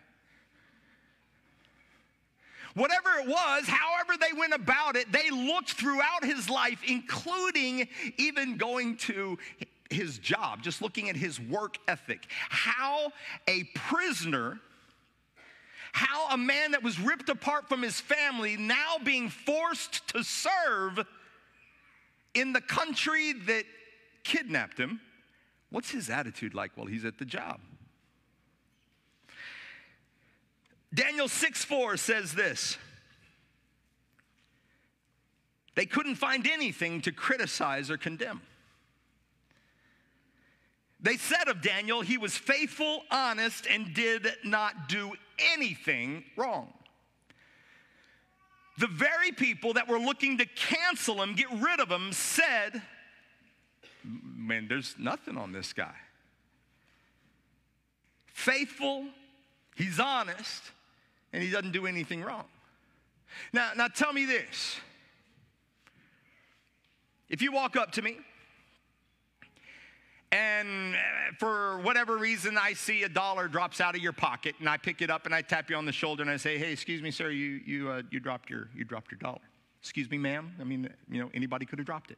[2.73, 8.57] Whatever it was, however they went about it, they looked throughout his life, including even
[8.57, 9.37] going to
[9.89, 13.11] his job, just looking at his work ethic, how
[13.47, 14.59] a prisoner,
[15.91, 20.99] how a man that was ripped apart from his family, now being forced to serve
[22.33, 23.65] in the country that
[24.23, 25.01] kidnapped him,
[25.71, 27.59] what's his attitude like while he's at the job?
[30.93, 32.77] Daniel 6 4 says this.
[35.75, 38.41] They couldn't find anything to criticize or condemn.
[41.01, 45.13] They said of Daniel, he was faithful, honest, and did not do
[45.53, 46.73] anything wrong.
[48.77, 52.81] The very people that were looking to cancel him, get rid of him, said,
[54.03, 55.95] Man, there's nothing on this guy.
[58.27, 59.05] Faithful,
[59.75, 60.63] he's honest,
[61.33, 62.45] and he doesn't do anything wrong.
[63.53, 64.77] Now, now tell me this.
[67.29, 68.17] If you walk up to me
[70.31, 70.97] and uh,
[71.37, 75.01] for whatever reason I see a dollar drops out of your pocket and I pick
[75.01, 77.11] it up and I tap you on the shoulder and I say, "Hey, excuse me,
[77.11, 79.41] sir, you you uh, you dropped your you dropped your dollar."
[79.81, 80.53] Excuse me, ma'am.
[80.59, 82.17] I mean, you know, anybody could have dropped it.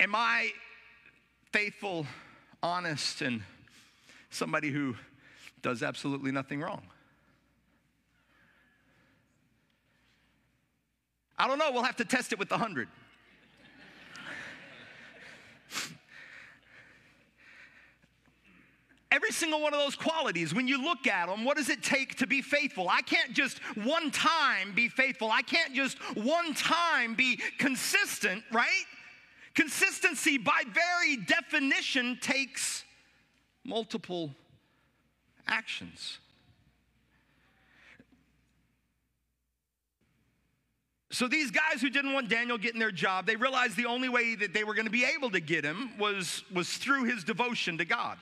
[0.00, 0.50] Am I
[1.52, 2.06] faithful,
[2.62, 3.42] honest, and
[4.30, 4.94] somebody who
[5.62, 6.82] does absolutely nothing wrong?
[11.38, 11.70] I don't know.
[11.70, 12.88] We'll have to test it with the hundred.
[19.10, 22.16] Every single one of those qualities, when you look at them, what does it take
[22.16, 22.88] to be faithful?
[22.90, 25.30] I can't just one time be faithful.
[25.30, 28.84] I can't just one time be consistent, right?
[29.54, 32.84] Consistency, by very definition, takes
[33.64, 34.34] multiple
[35.46, 36.18] actions.
[41.18, 44.36] So these guys who didn't want Daniel getting their job, they realized the only way
[44.36, 47.76] that they were going to be able to get him was, was through his devotion
[47.78, 48.18] to God.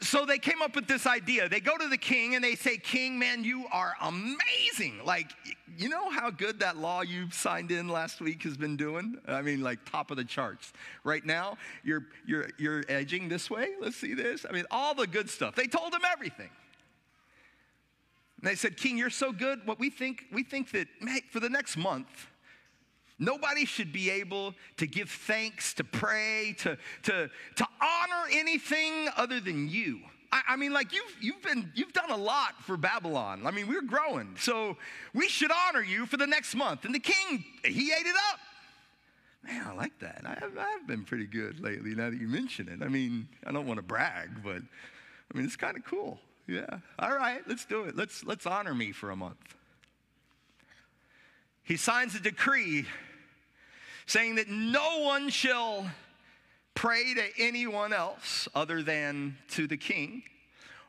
[0.00, 1.46] So they came up with this idea.
[1.46, 5.04] They go to the king and they say, King, man, you are amazing.
[5.04, 5.30] Like,
[5.76, 9.18] you know how good that law you signed in last week has been doing?
[9.28, 10.72] I mean, like top of the charts.
[11.04, 13.72] Right now, you're you're you're edging this way.
[13.78, 14.46] Let's see this.
[14.48, 15.54] I mean, all the good stuff.
[15.54, 16.48] They told him everything.
[18.40, 19.60] And they said, King, you're so good.
[19.66, 22.26] What we think, we think that man, for the next month,
[23.18, 29.40] nobody should be able to give thanks, to pray, to, to, to honor anything other
[29.40, 30.00] than you.
[30.32, 33.46] I, I mean, like you've, you've been, you've done a lot for Babylon.
[33.46, 34.36] I mean, we're growing.
[34.38, 34.78] So
[35.12, 36.86] we should honor you for the next month.
[36.86, 38.40] And the king, he ate it up.
[39.42, 40.22] Man, I like that.
[40.24, 42.82] I have, I've been pretty good lately now that you mention it.
[42.82, 46.18] I mean, I don't want to brag, but I mean, it's kind of cool.
[46.50, 46.78] Yeah.
[46.98, 47.96] All right, let's do it.
[47.96, 49.54] Let's, let's honor me for a month.
[51.62, 52.86] He signs a decree
[54.06, 55.88] saying that no one shall
[56.74, 60.24] pray to anyone else other than to the king,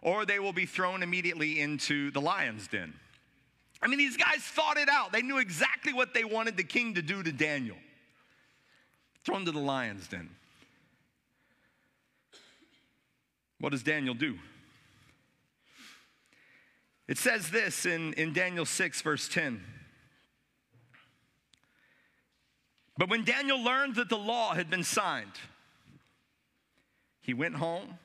[0.02, 2.96] or they will be thrown immediately into the lion's den.
[3.84, 5.12] I mean, these guys thought it out.
[5.12, 7.78] They knew exactly what they wanted the king to do to Daniel.
[9.24, 10.32] thrown to the lion's den.
[13.60, 14.40] What does Daniel do?
[17.08, 19.62] It says this in, in Daniel 6, verse 10.
[22.98, 25.40] But when Daniel learned that the law had been signed,
[27.22, 27.98] he went home,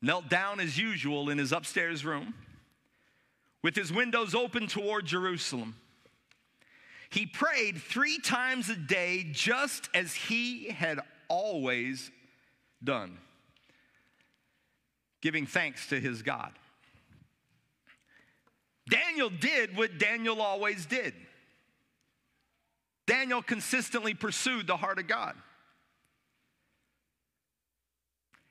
[0.00, 2.34] knelt down as usual in his upstairs room,
[3.62, 5.76] with his windows open toward Jerusalem.
[7.10, 12.10] He prayed three times a day, just as he had always
[12.82, 13.18] done,
[15.20, 16.52] giving thanks to his God.
[18.88, 21.14] Daniel did what Daniel always did.
[23.06, 25.34] Daniel consistently pursued the heart of God.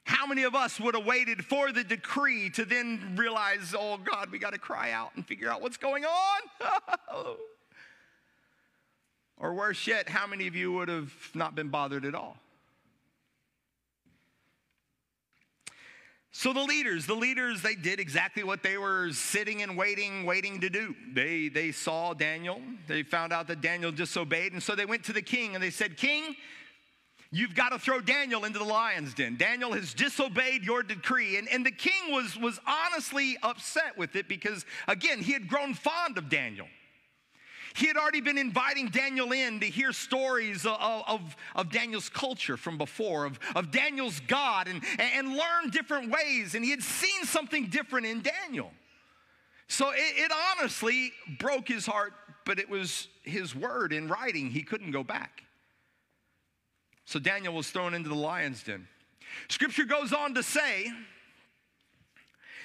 [0.04, 4.30] How many of us would have waited for the decree to then realize, oh God,
[4.32, 6.42] we got to cry out and figure out what's going on?
[9.38, 12.38] or worse yet, how many of you would have not been bothered at all?
[16.34, 20.62] So the leaders, the leaders, they did exactly what they were sitting and waiting, waiting
[20.62, 20.96] to do.
[21.14, 22.62] They, they saw Daniel.
[22.88, 24.54] They found out that Daniel disobeyed.
[24.54, 26.38] And so they went to the king and they said, King,
[27.32, 29.36] you've got to throw Daniel into the lion's den.
[29.36, 31.38] Daniel has disobeyed your decree.
[31.38, 35.74] And, and the king was, was honestly upset with it because, again, he had grown
[35.74, 36.68] fond of Daniel.
[37.76, 42.58] He had already been inviting Daniel in to hear stories of, of, of, Daniel's culture
[42.58, 46.56] from before, of, of Daniel's God, and, and learn different ways.
[46.56, 48.72] And he had seen something different in Daniel.
[49.68, 52.14] So it, it honestly broke his heart,
[52.46, 54.52] but it was his word in writing.
[54.52, 55.44] He couldn't go back.
[57.06, 58.88] So Daniel was thrown into the lion's den.
[59.48, 60.92] Scripture goes on to say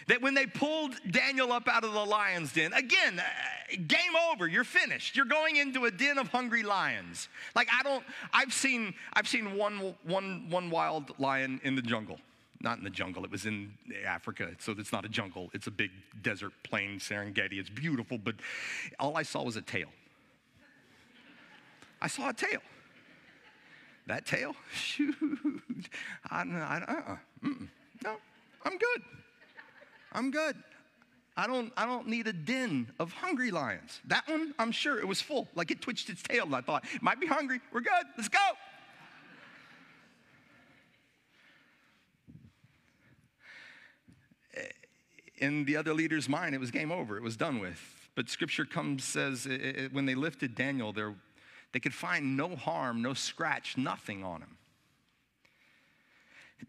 [0.09, 4.46] that when they pulled Daniel up out of the lion's den, again, uh, game over,
[4.46, 5.16] you're finished.
[5.16, 7.28] You're going into a den of hungry lions.
[7.54, 12.18] Like I don't, I've seen, I've seen one, one, one wild lion in the jungle.
[12.62, 13.72] Not in the jungle, it was in
[14.07, 15.50] Africa, so it's not a jungle.
[15.52, 15.90] It's a big
[16.22, 17.59] desert plain, Serengeti.
[17.59, 18.36] It's beautiful, but
[18.98, 19.88] all I saw was a tail.
[22.00, 22.61] I saw a tail.
[24.07, 24.54] That tail?
[24.72, 25.14] Shoot.
[26.30, 27.16] I, I, uh-uh.
[28.04, 28.16] No,
[28.64, 29.02] I'm good.
[30.12, 30.57] I'm good.
[31.36, 34.00] I don't, I don't need a den of hungry lions.
[34.07, 35.48] That one, I'm sure it was full.
[35.54, 37.61] Like it twitched its tail, and I thought, might be hungry.
[37.72, 38.07] We're good.
[38.16, 38.38] Let's go.
[44.54, 44.61] Eh,
[45.38, 47.18] in the other leader's mind, it was game over.
[47.18, 47.80] It was done with.
[48.14, 50.94] But scripture comes, says, it, it, when they lifted Daniel,
[51.72, 54.57] they could find no harm, no scratch, nothing on him.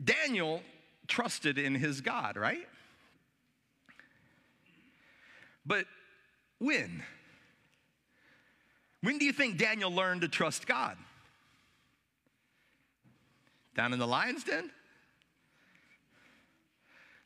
[0.03, 0.61] Daniel
[1.07, 2.67] trusted in his God, right?
[5.68, 5.86] But
[6.59, 7.03] when?
[9.01, 10.97] When do you think Daniel learned to trust God?
[13.76, 14.72] Down in the lion's den?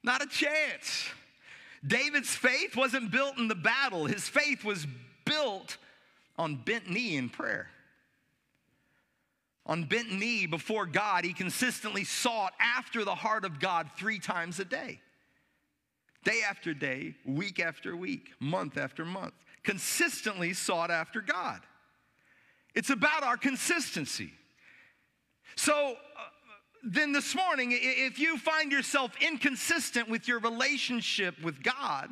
[0.04, 1.08] Not a chance.
[1.86, 4.86] David's faith wasn't built in the battle, his faith was
[5.24, 5.78] built
[6.38, 7.70] on bent knee in prayer.
[9.68, 14.60] On bent knee before God, he consistently sought after the heart of God three times
[14.60, 15.00] a day
[16.24, 21.61] day after day, week after week, month after month, consistently sought after God.
[22.74, 24.32] It's about our consistency.
[25.55, 26.22] So, uh,
[26.84, 32.09] then this morning, if you find yourself inconsistent with your relationship with God,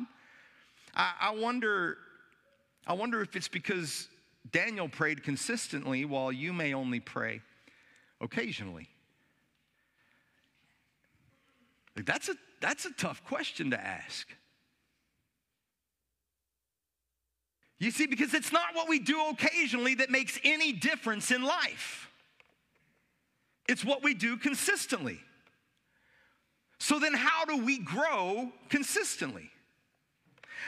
[0.94, 1.96] I, I, wonder,
[2.86, 4.08] I wonder if it's because
[4.52, 7.40] Daniel prayed consistently while you may only pray
[8.20, 8.88] occasionally.
[11.96, 14.28] That's a that's a tough question to ask.
[17.78, 22.10] You see, because it's not what we do occasionally that makes any difference in life,
[23.66, 25.18] it's what we do consistently.
[26.78, 29.50] So, then how do we grow consistently?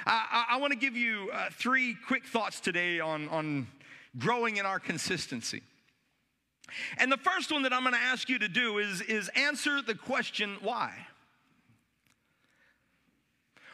[0.07, 3.67] I, I, want to give you uh, three quick thoughts today on, on
[4.19, 5.63] growing in our consistency.
[6.99, 9.81] And the first one that I'm going to ask you to do is, is answer
[9.83, 10.93] the question why.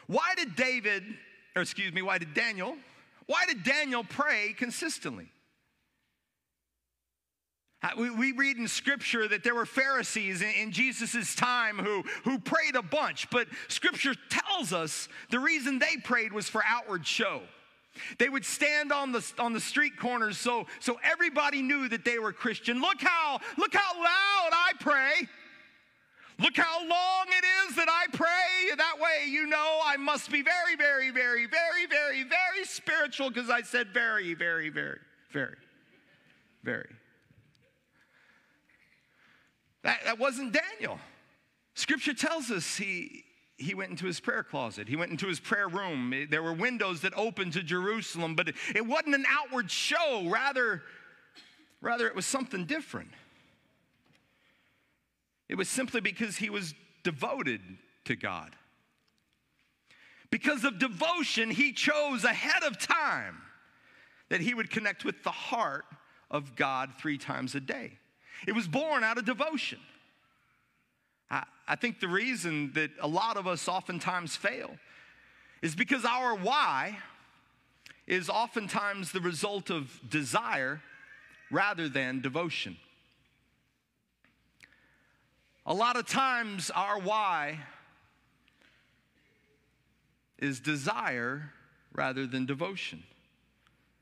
[0.09, 1.03] Why did David,
[1.55, 2.75] or excuse me, why did Daniel,
[3.27, 5.31] why did Daniel pray consistently?
[7.95, 12.39] We, we read in scripture that there were Pharisees in, in Jesus' time who, who
[12.39, 17.41] prayed a bunch, but scripture tells us the reason they prayed was for outward show.
[18.17, 22.17] They would stand on the, on the street corners so, so everybody knew that they
[22.17, 22.81] were Christian.
[22.81, 25.29] Look how, look how loud I pray.
[26.39, 28.75] Look how long it is that I pray.
[28.77, 33.49] That way, you know I must be very, very, very, very, very, very, spiritual because
[33.49, 34.99] I said very, very, very,
[35.31, 35.55] very,
[36.63, 36.89] very.
[39.83, 40.99] That, that wasn't Daniel.
[41.73, 43.23] Scripture tells us he,
[43.57, 44.87] he went into his prayer closet.
[44.87, 46.27] He went into his prayer room.
[46.29, 50.25] There were windows that opened to Jerusalem, but it wasn't an outward show.
[50.29, 50.83] Rather,
[51.81, 53.11] rather it was something different.
[55.49, 56.73] It was simply because he was
[57.03, 57.59] devoted
[58.05, 58.55] to God.
[60.29, 63.41] Because of devotion, he chose ahead of time
[64.29, 65.85] that he would connect with the heart
[66.29, 67.97] of God three times a day.
[68.47, 69.79] It was born out of devotion.
[71.31, 74.77] I, I think the reason that a lot of us oftentimes fail
[75.61, 76.97] is because our why
[78.07, 80.81] is oftentimes the result of desire
[81.51, 82.77] rather than devotion.
[85.69, 87.59] A lot of times, our why
[90.39, 91.53] is desire
[91.93, 93.03] rather than devotion.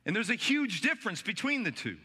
[0.05, 1.97] And there's a huge difference between the two.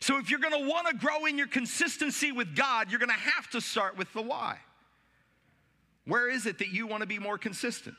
[0.00, 3.60] So, if you're gonna wanna grow in your consistency with God, you're gonna have to
[3.60, 4.58] start with the why.
[6.06, 7.96] Where is it that you wanna be more consistent?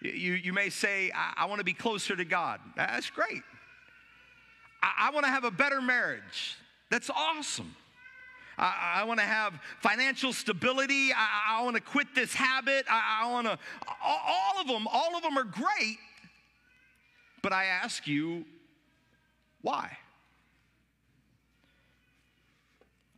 [0.00, 2.58] You, you may say, I, I wanna be closer to God.
[2.76, 3.42] That's great.
[4.82, 6.56] I, I wanna have a better marriage.
[6.90, 7.76] That's awesome.
[8.60, 11.12] I, I want to have financial stability.
[11.12, 12.84] I, I want to quit this habit.
[12.90, 13.58] I, I want to,
[14.04, 15.96] all, of them, all of them are great.
[17.42, 18.44] But I ask you,
[19.62, 19.96] why?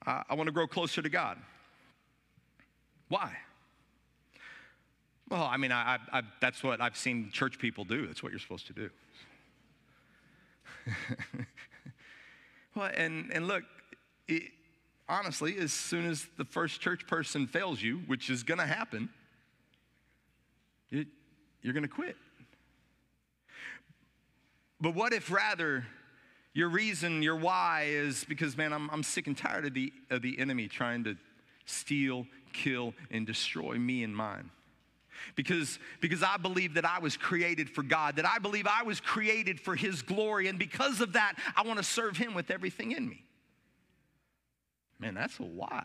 [0.07, 1.38] I, I want to grow closer to God.
[3.09, 3.36] Why?
[5.28, 8.07] Well, I mean, I, I, that's what I've seen church people do.
[8.07, 8.90] That's what you're supposed to do.
[12.76, 13.64] well, and, and look,
[14.28, 14.43] it,
[15.09, 19.09] honestly, as soon as the first church person fails you, which is going to happen,
[20.90, 21.07] it,
[21.62, 22.16] you're going to quit.
[24.80, 25.86] But what if rather
[26.55, 30.22] your reason, your why is because, man, I'm, I'm sick and tired of the, of
[30.22, 31.16] the enemy trying to
[31.64, 34.50] steal, kill, and destroy me and mine?
[35.36, 39.00] because because I believe that I was created for God, that I believe I was
[39.00, 42.92] created for his glory and because of that I want to serve him with everything
[42.92, 43.24] in me.
[45.03, 45.84] Man, that's a why.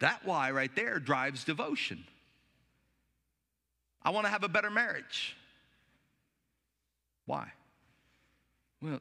[0.00, 2.04] That why right there drives devotion.
[4.02, 5.36] I want to have a better marriage.
[7.26, 7.52] Why?
[8.80, 9.00] Well,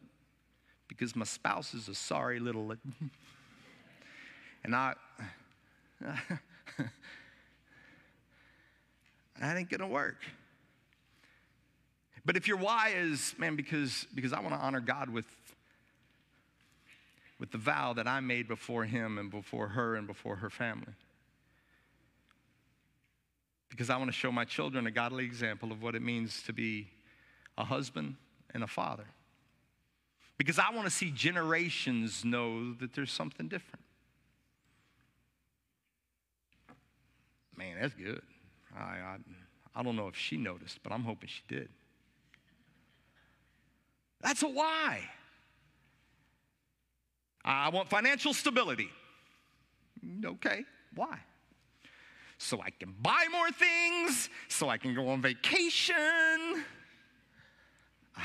[0.90, 2.74] because my spouse is a sorry little.
[4.66, 4.96] and I.
[9.40, 10.18] that ain't gonna work.
[12.26, 15.26] But if your why is, man, because, because I want to honor God with
[17.42, 20.94] with the vow that I made before him and before her and before her family.
[23.68, 26.54] Because I want to show my children a godly example of what it means to
[26.54, 26.88] be
[27.58, 28.16] a husband
[28.54, 29.06] and a father.
[30.38, 33.84] Because I want to see generations know that there's something different.
[37.58, 38.22] Man, that's good.
[38.78, 39.18] I, I,
[39.76, 41.70] I don't know if she noticed, but I'm hoping she did.
[44.22, 45.10] That's a why.
[47.44, 48.90] I want financial stability.
[50.06, 50.64] Mm, okay,
[50.96, 51.20] why?
[52.38, 56.64] So I can buy more things, so I can go on vacation.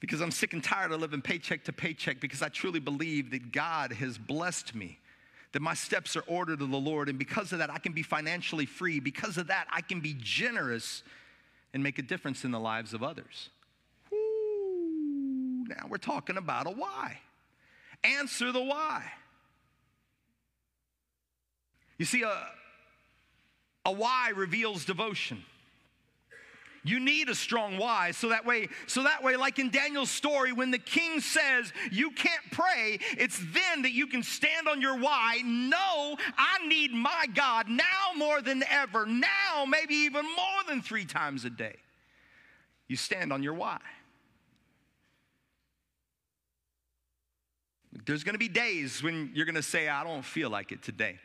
[0.00, 3.52] because I'm sick and tired of living paycheck to paycheck, because I truly believe that
[3.52, 4.98] God has blessed me,
[5.52, 8.02] that my steps are ordered of the Lord, and because of that, I can be
[8.02, 9.00] financially free.
[9.00, 11.02] Because of that, I can be generous
[11.72, 13.50] and make a difference in the lives of others.
[15.68, 17.20] Now we're talking about a why.
[18.02, 19.10] Answer the why.
[21.98, 22.46] You see, a,
[23.84, 25.44] a why reveals devotion.
[26.86, 30.52] You need a strong why so that way so that way like in Daniel's story
[30.52, 34.98] when the king says you can't pray it's then that you can stand on your
[34.98, 40.82] why no I need my God now more than ever now maybe even more than
[40.82, 41.76] 3 times a day
[42.86, 43.78] you stand on your why
[48.06, 50.82] There's going to be days when you're going to say, I don't feel like it
[50.82, 51.18] today.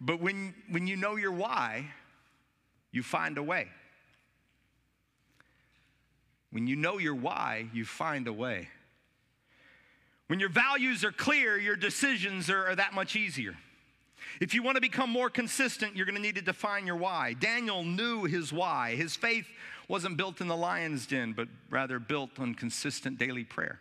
[0.00, 1.86] But when, when you know your why,
[2.90, 3.68] you find a way.
[6.50, 8.68] When you know your why, you find a way.
[10.26, 13.56] When your values are clear, your decisions are, are that much easier.
[14.40, 17.34] If you want to become more consistent, you're going to need to define your why.
[17.34, 18.94] Daniel knew his why.
[18.96, 19.46] His faith
[19.92, 23.78] wasn't built in the lion's den, but rather built on consistent daily prayer.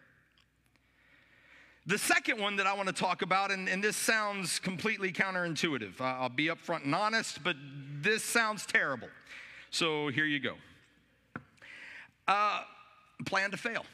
[1.86, 6.02] The second one that I want to talk about, and, and this sounds completely counterintuitive.
[6.02, 7.56] I'll be upfront and honest, but
[8.02, 9.08] this sounds terrible.
[9.70, 10.56] So here you go.
[12.28, 12.64] Uh,
[13.26, 13.86] plan to fail.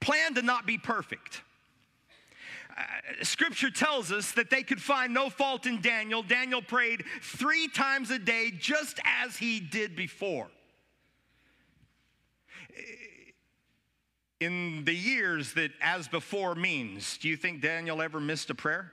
[0.00, 1.40] Plan to not be perfect.
[2.76, 2.82] Uh,
[3.22, 6.22] scripture tells us that they could find no fault in Daniel.
[6.22, 10.48] Daniel prayed three times a day, just as he did before.
[14.40, 18.90] In the years that as before means, do you think Daniel ever missed a prayer?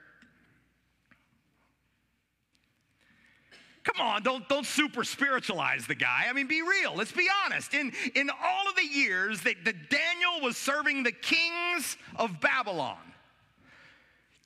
[3.82, 6.26] Come on, don't, don't super spiritualize the guy.
[6.28, 6.94] I mean, be real.
[6.94, 7.72] Let's be honest.
[7.72, 12.98] In, in all of the years that, that Daniel was serving the kings of Babylon,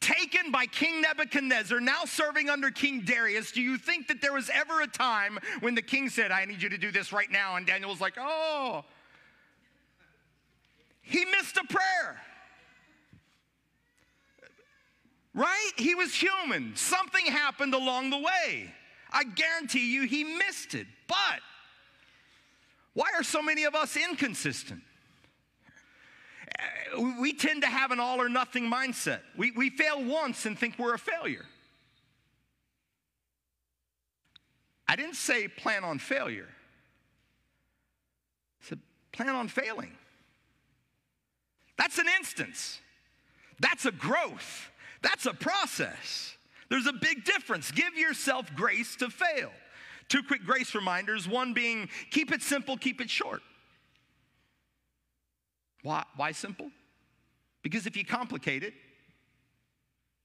[0.05, 4.50] taken by King Nebuchadnezzar, now serving under King Darius, do you think that there was
[4.50, 7.57] ever a time when the king said, I need you to do this right now?
[7.57, 8.84] And Daniel was like, oh,
[11.00, 12.20] he missed a prayer.
[15.32, 15.72] Right?
[15.76, 16.76] He was human.
[16.76, 18.72] Something happened along the way.
[19.11, 20.86] I guarantee you he missed it.
[21.09, 21.40] But
[22.92, 24.82] why are so many of us inconsistent?
[26.98, 29.20] We tend to have an all or nothing mindset.
[29.36, 31.46] We, we fail once and think we're a failure.
[34.86, 36.48] I didn't say plan on failure,
[38.62, 38.80] I said
[39.12, 39.92] plan on failing.
[41.76, 42.80] That's an instance,
[43.59, 44.70] that's a growth,
[45.02, 46.36] that's a process.
[46.70, 47.70] There's a big difference.
[47.70, 49.50] Give yourself grace to fail.
[50.09, 53.42] Two quick grace reminders one being keep it simple, keep it short.
[55.85, 56.72] Why, why simple?
[57.62, 58.74] Because if you complicate it,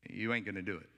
[0.10, 0.89] you ain't gonna do it.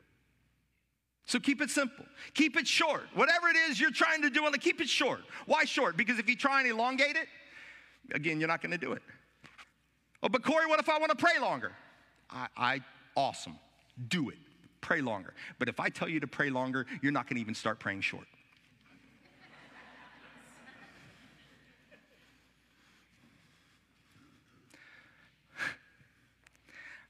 [1.26, 2.06] So keep it simple.
[2.34, 3.04] Keep it short.
[3.14, 5.22] Whatever it is you're trying to do, keep it short.
[5.46, 5.98] Why short?
[5.98, 7.28] Because if you try and elongate it,
[8.14, 9.02] again, you're not gonna do it.
[10.24, 11.74] Oh, but Corey, what if I wanna pray longer?
[12.30, 12.80] I, I
[13.18, 13.60] awesome.
[14.08, 14.38] Do it
[14.82, 15.34] pray longer.
[15.60, 18.02] But if I tell you to pray longer, you're not going to even start praying
[18.02, 18.26] short.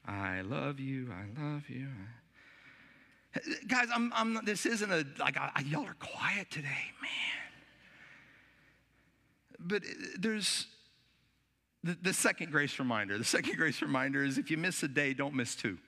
[0.06, 1.12] I love you.
[1.12, 1.88] I love you.
[3.66, 6.68] Guys, I'm, I'm, this isn't a, like, I, y'all are quiet today,
[7.00, 7.10] man.
[9.58, 9.82] But
[10.18, 10.66] there's
[11.84, 13.16] the, the second grace reminder.
[13.16, 15.78] The second grace reminder is if you miss a day, don't miss two.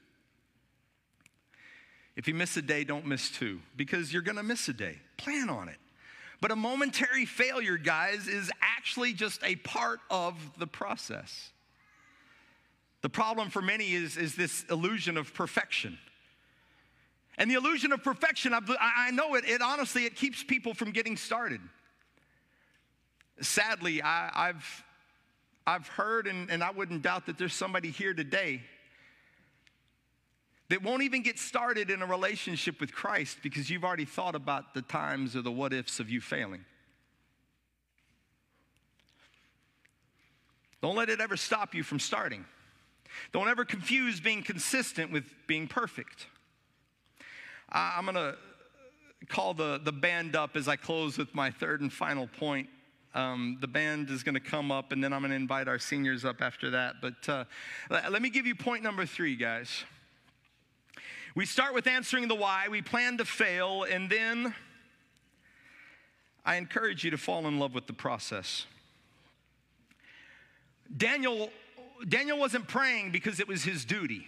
[2.17, 5.01] If you miss a day, don't miss two because you're going to miss a day.
[5.17, 5.79] Plan on it.
[6.41, 11.51] But a momentary failure, guys, is actually just a part of the process.
[13.05, 15.99] The problem for many is, is this illusion of perfection.
[17.37, 21.19] And the illusion of perfection, I know it, it honestly, it keeps people from getting
[21.19, 21.61] started.
[23.43, 24.85] Sadly, I, have
[25.67, 28.63] I've heard, and, and I wouldn't doubt that there's somebody here today
[30.71, 34.73] that won't even get started in a relationship with Christ because you've already thought about
[34.73, 36.65] the times or the what ifs of you failing.
[40.81, 42.47] Don't let it ever stop you from starting.
[43.33, 46.27] Don't ever confuse being consistent with being perfect.
[47.71, 48.37] I'm going to
[49.29, 52.69] call the, the band up as I close with my third and final point.
[53.15, 55.79] Um, the band is going to come up, and then I'm going to invite our
[55.79, 56.97] seniors up after that.
[57.01, 57.45] But uh,
[57.91, 59.85] let me give you point number three, guys.
[61.37, 64.55] We start with answering the why, we plan to fail, and then
[66.45, 68.67] I encourage you to fall in love with the process.
[70.97, 71.51] Daniel,
[72.09, 74.27] Daniel wasn't praying because it was his duty.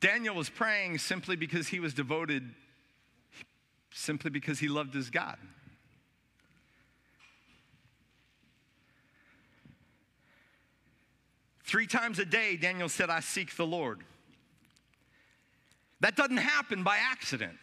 [0.00, 2.54] Daniel was praying simply because he was devoted,
[3.90, 5.36] simply because he loved his God.
[11.64, 14.02] Three times a day, Daniel said, I seek the Lord.
[16.00, 17.58] That doesn't happen by accident.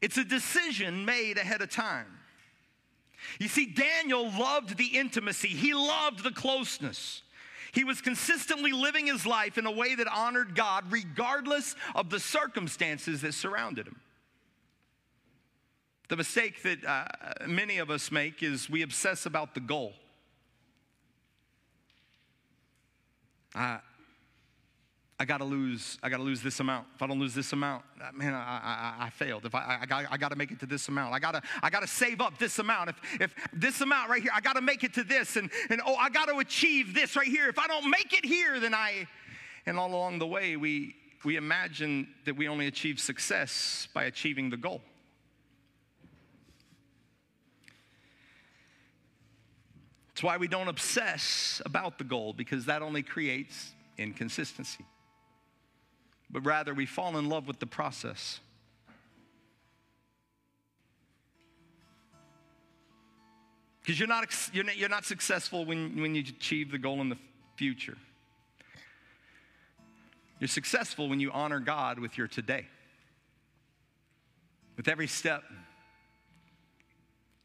[0.00, 2.06] It's a decision made ahead of time.
[3.38, 7.22] You see, Daniel loved the intimacy, he loved the closeness.
[7.72, 12.20] He was consistently living his life in a way that honored God, regardless of the
[12.20, 14.00] circumstances that surrounded him.
[16.08, 17.06] The mistake that uh,
[17.48, 19.94] many of us make is we obsess about the goal.
[23.56, 23.78] Uh,
[25.24, 25.96] I got to lose.
[26.02, 26.86] I got to lose this amount.
[26.96, 29.46] If I don't lose this amount, uh, man, I, I, I failed.
[29.46, 31.14] If I, I, got, I got to make it to this amount.
[31.14, 32.90] I got to, I got to save up this amount.
[32.90, 35.80] If, if this amount right here, I got to make it to this, and and
[35.86, 37.48] oh, I got to achieve this right here.
[37.48, 39.08] If I don't make it here, then I,
[39.64, 40.94] and all along the way, we
[41.24, 44.82] we imagine that we only achieve success by achieving the goal.
[50.12, 54.84] It's why we don't obsess about the goal because that only creates inconsistency.
[56.34, 58.40] But rather, we fall in love with the process.
[63.80, 67.08] Because you're not, you're, not, you're not successful when, when you achieve the goal in
[67.08, 67.18] the
[67.54, 67.96] future.
[70.40, 72.66] You're successful when you honor God with your today,
[74.76, 75.44] with every step,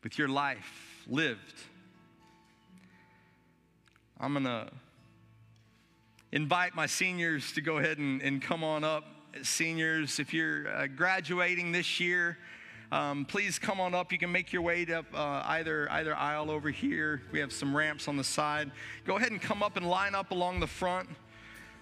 [0.01, 1.61] with your life lived.
[4.19, 4.67] I'm going to
[6.31, 9.05] invite my seniors to go ahead and, and come on up.
[9.43, 12.37] Seniors, if you're uh, graduating this year,
[12.91, 14.11] um, please come on up.
[14.11, 17.21] You can make your way up uh, either, either aisle over here.
[17.31, 18.71] We have some ramps on the side.
[19.05, 21.07] Go ahead and come up and line up along the front.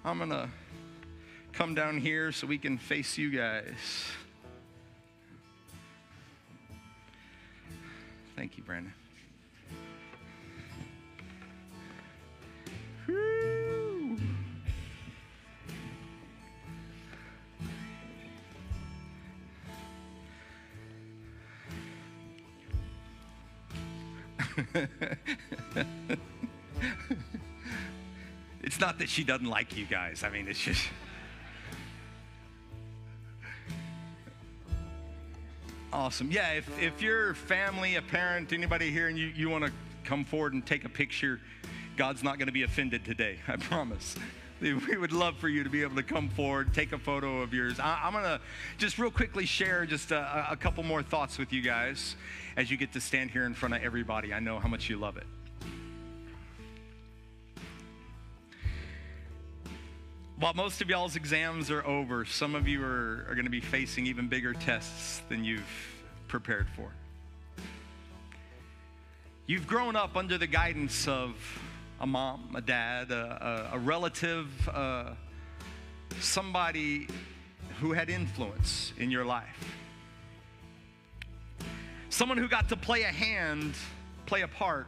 [0.03, 0.49] I'm to
[1.53, 3.63] come down here so we can face you guys.
[8.35, 8.93] Thank you, Brandon.
[28.63, 30.23] it's not that she doesn't like you guys.
[30.23, 30.87] I mean, it's just.
[35.93, 36.29] Awesome.
[36.31, 39.71] Yeah, if, if your family, a parent, anybody here, and you, you want to
[40.03, 41.39] come forward and take a picture,
[41.95, 44.15] God's not going to be offended today, I promise.
[44.61, 47.53] We would love for you to be able to come forward, take a photo of
[47.53, 47.79] yours.
[47.79, 48.41] I, am going to
[48.77, 52.15] just real quickly share just a, a couple more thoughts with you guys
[52.55, 54.33] as you get to stand here in front of everybody.
[54.33, 55.27] I know how much you love it.
[60.39, 63.61] While most of y'all's exams are over, some of you are, are going to be
[63.61, 65.63] facing even bigger tests than you've
[66.27, 66.91] prepared for.
[69.47, 71.33] You've grown up under the guidance of
[71.99, 75.11] a mom, a dad, a, a, a relative, uh,
[76.19, 77.07] somebody
[77.79, 79.75] who had influence in your life.
[82.09, 83.73] Someone who got to play a hand,
[84.25, 84.87] play a part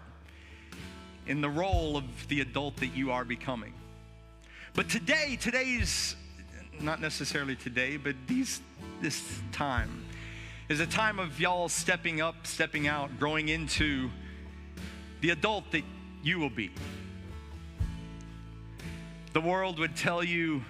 [1.28, 3.74] in the role of the adult that you are becoming.
[4.74, 6.16] But today, today's
[6.80, 8.62] not necessarily today, but these
[9.02, 10.06] this time
[10.70, 14.10] is a time of y'all stepping up, stepping out, growing into
[15.22, 15.84] the adult that
[16.24, 16.72] you will be.
[19.40, 20.62] The world would tell you,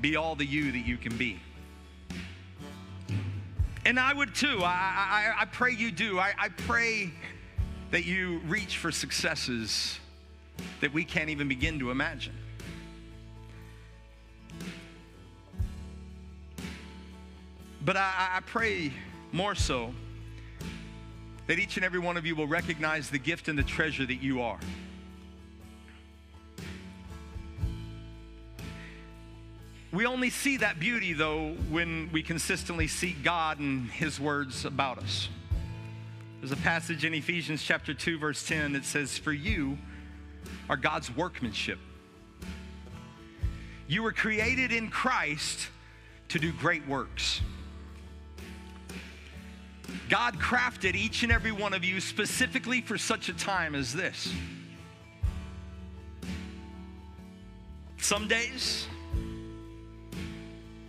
[0.00, 1.40] be all the you that you can be.
[3.84, 4.60] And I would too.
[4.62, 6.20] I, I, I pray you do.
[6.20, 7.10] I, I pray
[7.90, 9.98] that you reach for successes
[10.80, 12.34] that we can't even begin to imagine.
[17.84, 18.92] But I, I pray
[19.32, 19.92] more so
[21.48, 24.22] that each and every one of you will recognize the gift and the treasure that
[24.22, 24.60] you are.
[29.90, 34.98] We only see that beauty, though, when we consistently seek God and His words about
[34.98, 35.30] us.
[36.40, 39.78] There's a passage in Ephesians chapter 2, verse 10 that says, For you
[40.68, 41.78] are God's workmanship.
[43.86, 45.68] You were created in Christ
[46.28, 47.40] to do great works.
[50.10, 54.30] God crafted each and every one of you specifically for such a time as this.
[57.96, 58.86] Some days,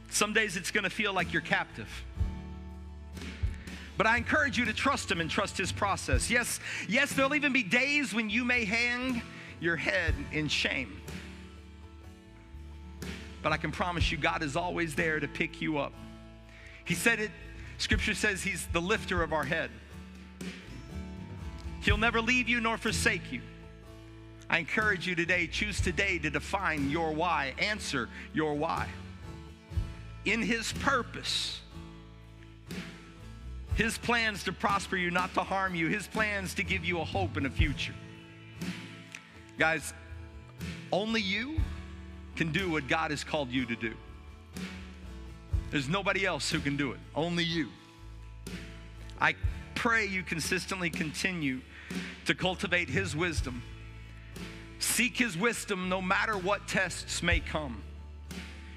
[0.09, 1.89] some days it's going to feel like you're captive.
[3.97, 6.29] But I encourage you to trust Him and trust His process.
[6.29, 9.21] Yes, yes, there'll even be days when you may hang
[9.59, 11.01] your head in shame.
[13.41, 15.93] But I can promise you, God is always there to pick you up.
[16.85, 17.31] He said it,
[17.77, 19.69] Scripture says He's the lifter of our head.
[21.81, 23.41] He'll never leave you nor forsake you.
[24.49, 28.87] I encourage you today, choose today to define your why, answer your why.
[30.25, 31.61] In His purpose,
[33.75, 37.05] His plans to prosper you, not to harm you, His plans to give you a
[37.05, 37.95] hope and a future.
[39.57, 39.93] Guys,
[40.91, 41.59] only you
[42.35, 43.93] can do what God has called you to do.
[45.71, 47.69] There's nobody else who can do it, only you.
[49.21, 49.35] I
[49.75, 51.61] pray you consistently continue
[52.25, 53.61] to cultivate His wisdom.
[54.79, 57.81] Seek His wisdom no matter what tests may come.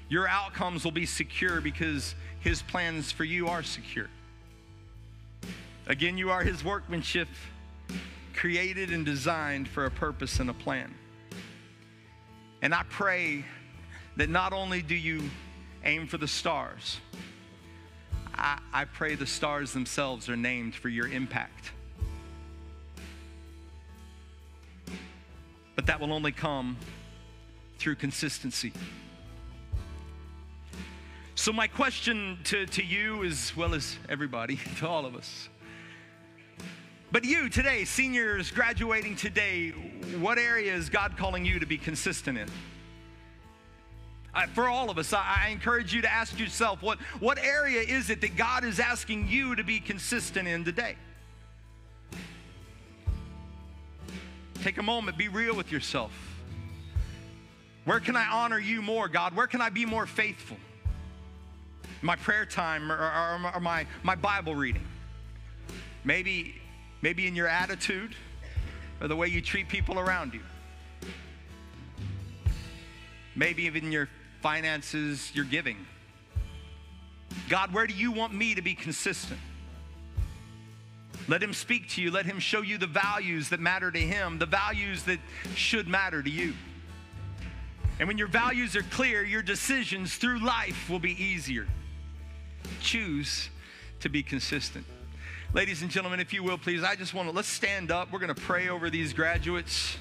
[0.09, 4.09] Your outcomes will be secure because His plans for you are secure.
[5.87, 7.27] Again, you are His workmanship,
[8.33, 10.93] created and designed for a purpose and a plan.
[12.61, 13.43] And I pray
[14.15, 15.29] that not only do you
[15.83, 16.99] aim for the stars,
[18.35, 21.71] I, I pray the stars themselves are named for your impact.
[25.75, 26.77] But that will only come
[27.77, 28.71] through consistency.
[31.35, 35.49] So, my question to, to you, as well as everybody, to all of us,
[37.11, 39.69] but you today, seniors graduating today,
[40.19, 42.47] what area is God calling you to be consistent in?
[44.33, 47.81] I, for all of us, I, I encourage you to ask yourself what, what area
[47.81, 50.95] is it that God is asking you to be consistent in today?
[54.61, 56.11] Take a moment, be real with yourself.
[57.85, 59.35] Where can I honor you more, God?
[59.35, 60.57] Where can I be more faithful?
[62.03, 64.85] My prayer time or, or, or my, my Bible reading.
[66.03, 66.61] Maybe,
[67.01, 68.13] maybe in your attitude
[69.01, 70.41] or the way you treat people around you.
[73.35, 74.09] Maybe even your
[74.41, 75.77] finances, your giving.
[77.49, 79.39] God, where do you want me to be consistent?
[81.27, 82.11] Let him speak to you.
[82.11, 85.19] Let him show you the values that matter to him, the values that
[85.55, 86.53] should matter to you.
[87.99, 91.65] And when your values are clear, your decisions through life will be easier.
[92.81, 93.49] Choose
[93.99, 94.85] to be consistent.
[95.53, 98.11] Ladies and gentlemen, if you will, please, I just want to let's stand up.
[98.11, 99.97] We're going to pray over these graduates.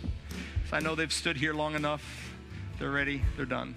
[0.72, 2.32] I know they've stood here long enough.
[2.78, 3.76] They're ready, they're done.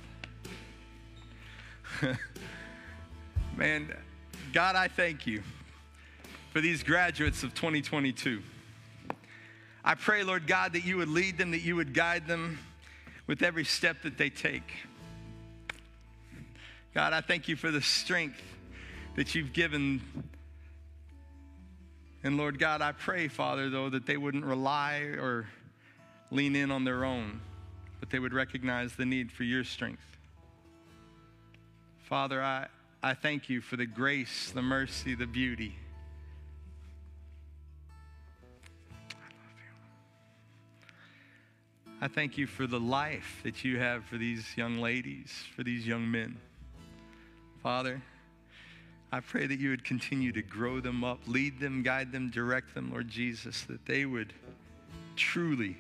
[3.57, 3.93] Man,
[4.53, 5.43] God, I thank you
[6.53, 8.41] for these graduates of 2022.
[9.83, 12.57] I pray, Lord God, that you would lead them, that you would guide them
[13.27, 14.71] with every step that they take.
[16.93, 18.41] God, I thank you for the strength
[19.15, 20.01] that you've given.
[22.23, 25.47] And Lord God, I pray, Father, though, that they wouldn't rely or
[26.31, 27.39] lean in on their own,
[27.99, 30.03] but they would recognize the need for your strength.
[31.99, 32.67] Father, I,
[33.01, 35.75] I thank you for the grace, the mercy, the beauty
[39.09, 39.57] I love
[40.77, 42.01] you.
[42.01, 45.87] I thank you for the life that you have for these young ladies, for these
[45.87, 46.37] young men.
[47.63, 48.01] Father,
[49.11, 52.73] I pray that you would continue to grow them up, lead them, guide them, direct
[52.73, 54.33] them, Lord Jesus, that they would
[55.15, 55.77] truly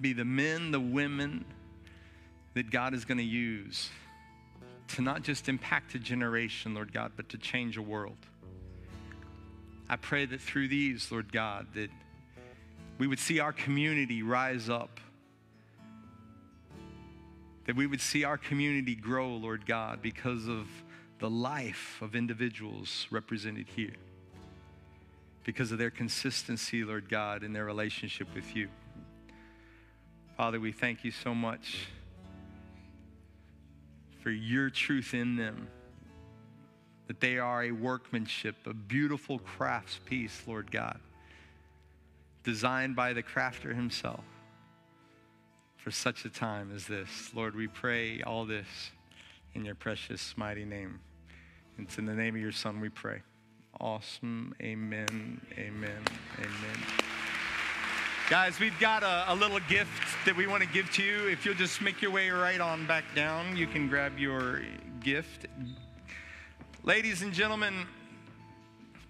[0.00, 1.44] be the men, the women
[2.54, 3.90] that God is going to use
[4.88, 8.18] to not just impact a generation, Lord God, but to change a world.
[9.88, 11.90] I pray that through these, Lord God, that
[12.98, 15.00] we would see our community rise up.
[17.66, 20.66] That we would see our community grow, Lord God, because of
[21.22, 23.94] the life of individuals represented here.
[25.44, 28.68] Because of their consistency, Lord God, in their relationship with you.
[30.36, 31.86] Father, we thank you so much
[34.20, 35.68] for your truth in them.
[37.06, 40.98] That they are a workmanship, a beautiful crafts piece, Lord God
[42.44, 44.24] designed by the crafter himself
[45.76, 47.30] for such a time as this.
[47.34, 48.66] Lord, we pray all this
[49.54, 51.00] in your precious, mighty name.
[51.78, 53.22] It's in the name of your Son we pray.
[53.80, 54.54] Awesome.
[54.60, 55.40] Amen.
[55.58, 56.02] Amen.
[56.38, 56.78] Amen.
[58.30, 59.90] Guys, we've got a, a, little gift
[60.24, 61.28] that we want to give to you.
[61.28, 64.62] If you'll just make your way right on back down, you can grab your
[65.00, 65.46] gift.
[66.84, 67.86] Ladies and gentlemen,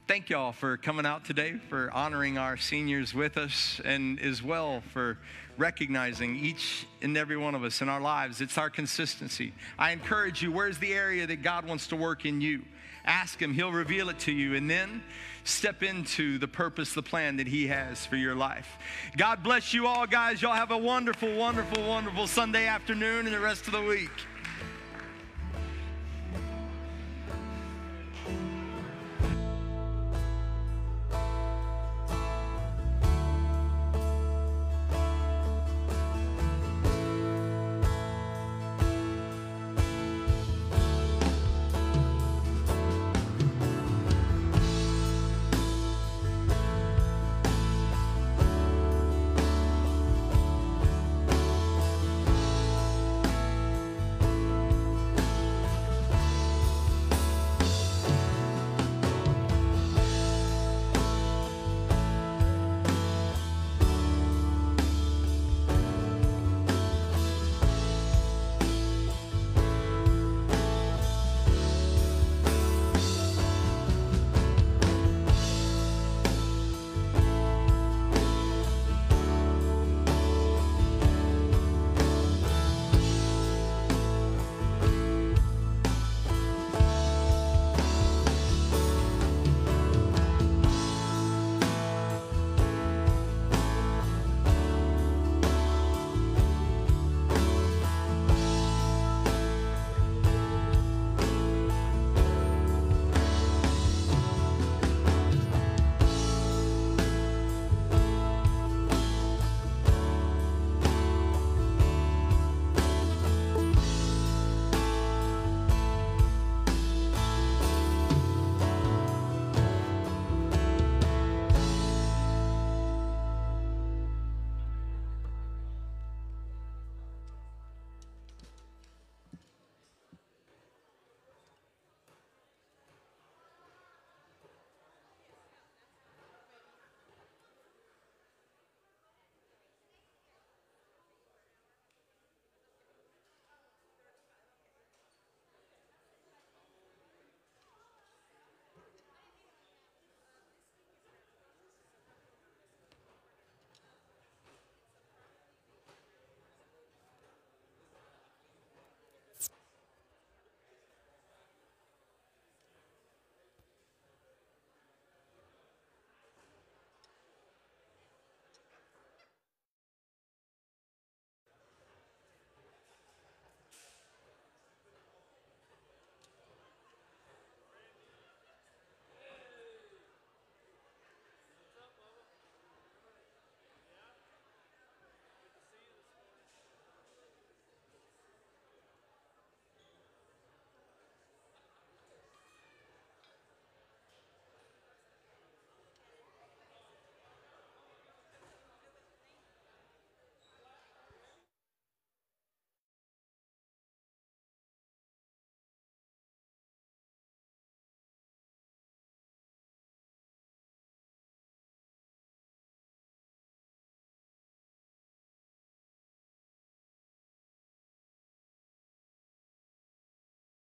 [0.09, 4.83] thank y'all for coming out today, for honoring our seniors with us, and as well
[4.93, 5.19] for
[5.57, 8.41] recognizing each and every one of us in our lives.
[8.41, 9.53] It's our consistency.
[9.79, 12.63] I encourage you, where's the area that God wants to work in you?
[13.05, 15.03] Ask Him, He'll reveal it to you, and then
[15.45, 18.77] step into the purpose, the plan that He has for your life.
[19.17, 20.43] God bless you all, guys.
[20.43, 24.11] Y'all have a wonderful, wonderful, wonderful Sunday afternoon and the rest of the week.